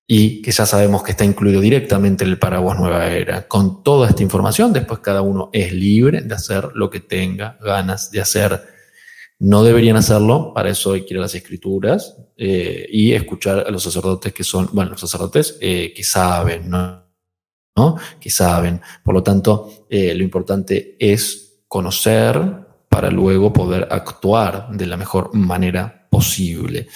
[0.07, 3.47] y que ya sabemos que está incluido directamente en el paraguas Nueva Era.
[3.47, 8.09] Con toda esta información, después cada uno es libre de hacer lo que tenga ganas
[8.09, 8.59] de hacer.
[9.37, 13.69] No deberían hacerlo, para eso hay que ir a las escrituras eh, y escuchar a
[13.69, 17.05] los sacerdotes que son, bueno, los sacerdotes eh, que saben, ¿no?
[18.19, 18.81] Que saben.
[19.03, 22.65] Por lo tanto, eh, lo importante es conocer,
[22.97, 26.87] para luego poder actuar de la mejor manera posible.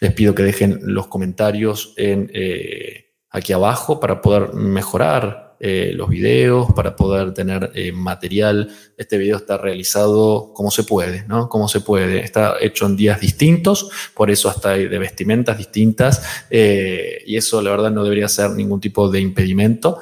[0.00, 6.08] Les pido que dejen los comentarios en, eh, aquí abajo para poder mejorar eh, los
[6.08, 8.74] videos, para poder tener eh, material.
[8.96, 11.50] Este video está realizado como se puede, ¿no?
[11.50, 12.24] Como se puede.
[12.24, 17.70] Está hecho en días distintos, por eso hasta hay de vestimentas distintas, y eso la
[17.70, 19.98] verdad no debería ser ningún tipo de impedimento.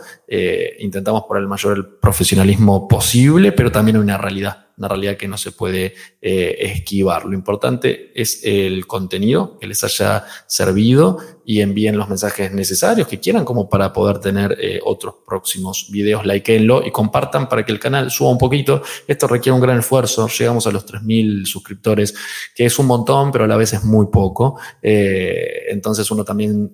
[0.78, 5.52] Intentamos por el mayor profesionalismo posible, pero también una realidad una realidad que no se
[5.52, 7.24] puede eh, esquivar.
[7.24, 13.18] Lo importante es el contenido que les haya servido y envíen los mensajes necesarios que
[13.18, 16.24] quieran como para poder tener eh, otros próximos videos.
[16.24, 18.82] Likeenlo y compartan para que el canal suba un poquito.
[19.06, 20.28] Esto requiere un gran esfuerzo.
[20.28, 22.14] Llegamos a los 3.000 suscriptores,
[22.54, 24.60] que es un montón, pero a la vez es muy poco.
[24.80, 26.70] Eh, entonces uno también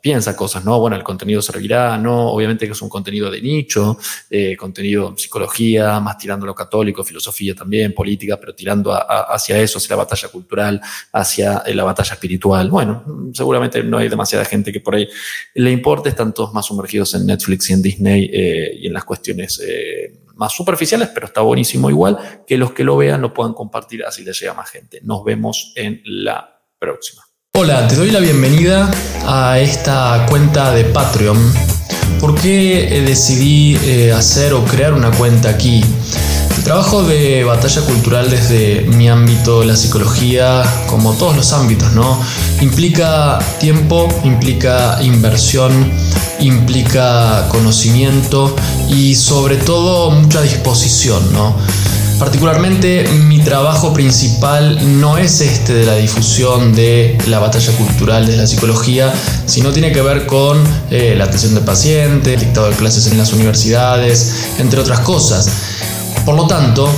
[0.00, 0.78] piensa cosas, ¿no?
[0.78, 2.30] Bueno, el contenido servirá, ¿no?
[2.30, 3.98] Obviamente que es un contenido de nicho,
[4.58, 10.04] contenido psicología, más tirando lo católico, filosofía también, política, pero tirando hacia eso, hacia la
[10.04, 10.80] batalla cultural,
[11.12, 12.70] hacia eh, la batalla espiritual.
[12.70, 15.08] Bueno, seguramente no hay demasiada gente que por ahí
[15.54, 19.04] le importe, están todos más sumergidos en Netflix y en Disney eh, y en las
[19.04, 23.54] cuestiones eh, más superficiales, pero está buenísimo igual que los que lo vean lo puedan
[23.54, 25.00] compartir, así les llega más gente.
[25.02, 27.27] Nos vemos en la próxima.
[27.60, 28.88] Hola, te doy la bienvenida
[29.26, 31.36] a esta cuenta de Patreon.
[32.20, 33.74] ¿Por qué decidí
[34.12, 35.84] hacer o crear una cuenta aquí?
[36.56, 42.20] El trabajo de batalla cultural desde mi ámbito, la psicología, como todos los ámbitos, ¿no?
[42.60, 45.90] Implica tiempo, implica inversión,
[46.38, 48.54] implica conocimiento
[48.88, 51.56] y sobre todo mucha disposición, ¿no?
[52.18, 58.36] Particularmente mi trabajo principal no es este de la difusión de la batalla cultural de
[58.36, 59.14] la psicología,
[59.46, 63.18] sino tiene que ver con eh, la atención del paciente, el dictado de clases en
[63.18, 65.48] las universidades, entre otras cosas.
[66.24, 66.90] Por lo tanto,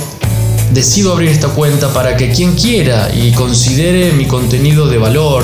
[0.73, 5.43] decido abrir esta cuenta para que quien quiera y considere mi contenido de valor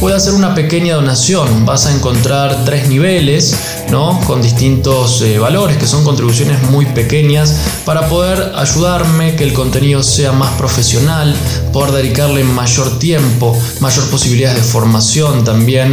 [0.00, 1.66] pueda hacer una pequeña donación.
[1.66, 3.54] Vas a encontrar tres niveles,
[3.90, 4.20] ¿no?
[4.26, 10.02] Con distintos eh, valores, que son contribuciones muy pequeñas, para poder ayudarme que el contenido
[10.02, 11.34] sea más profesional,
[11.72, 15.92] poder dedicarle mayor tiempo, mayor posibilidades de formación también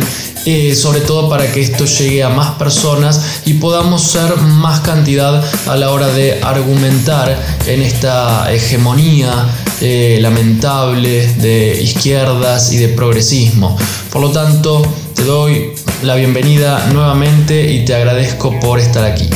[0.50, 5.44] eh, sobre todo para que esto llegue a más personas y podamos ser más cantidad
[5.68, 9.46] a la hora de argumentar en esta hegemonía
[9.82, 13.78] eh, lamentable de izquierdas y de progresismo.
[14.10, 14.84] Por lo tanto,
[15.16, 15.74] te doy
[16.04, 19.30] la bienvenida nuevamente y te agradezco por estar aquí.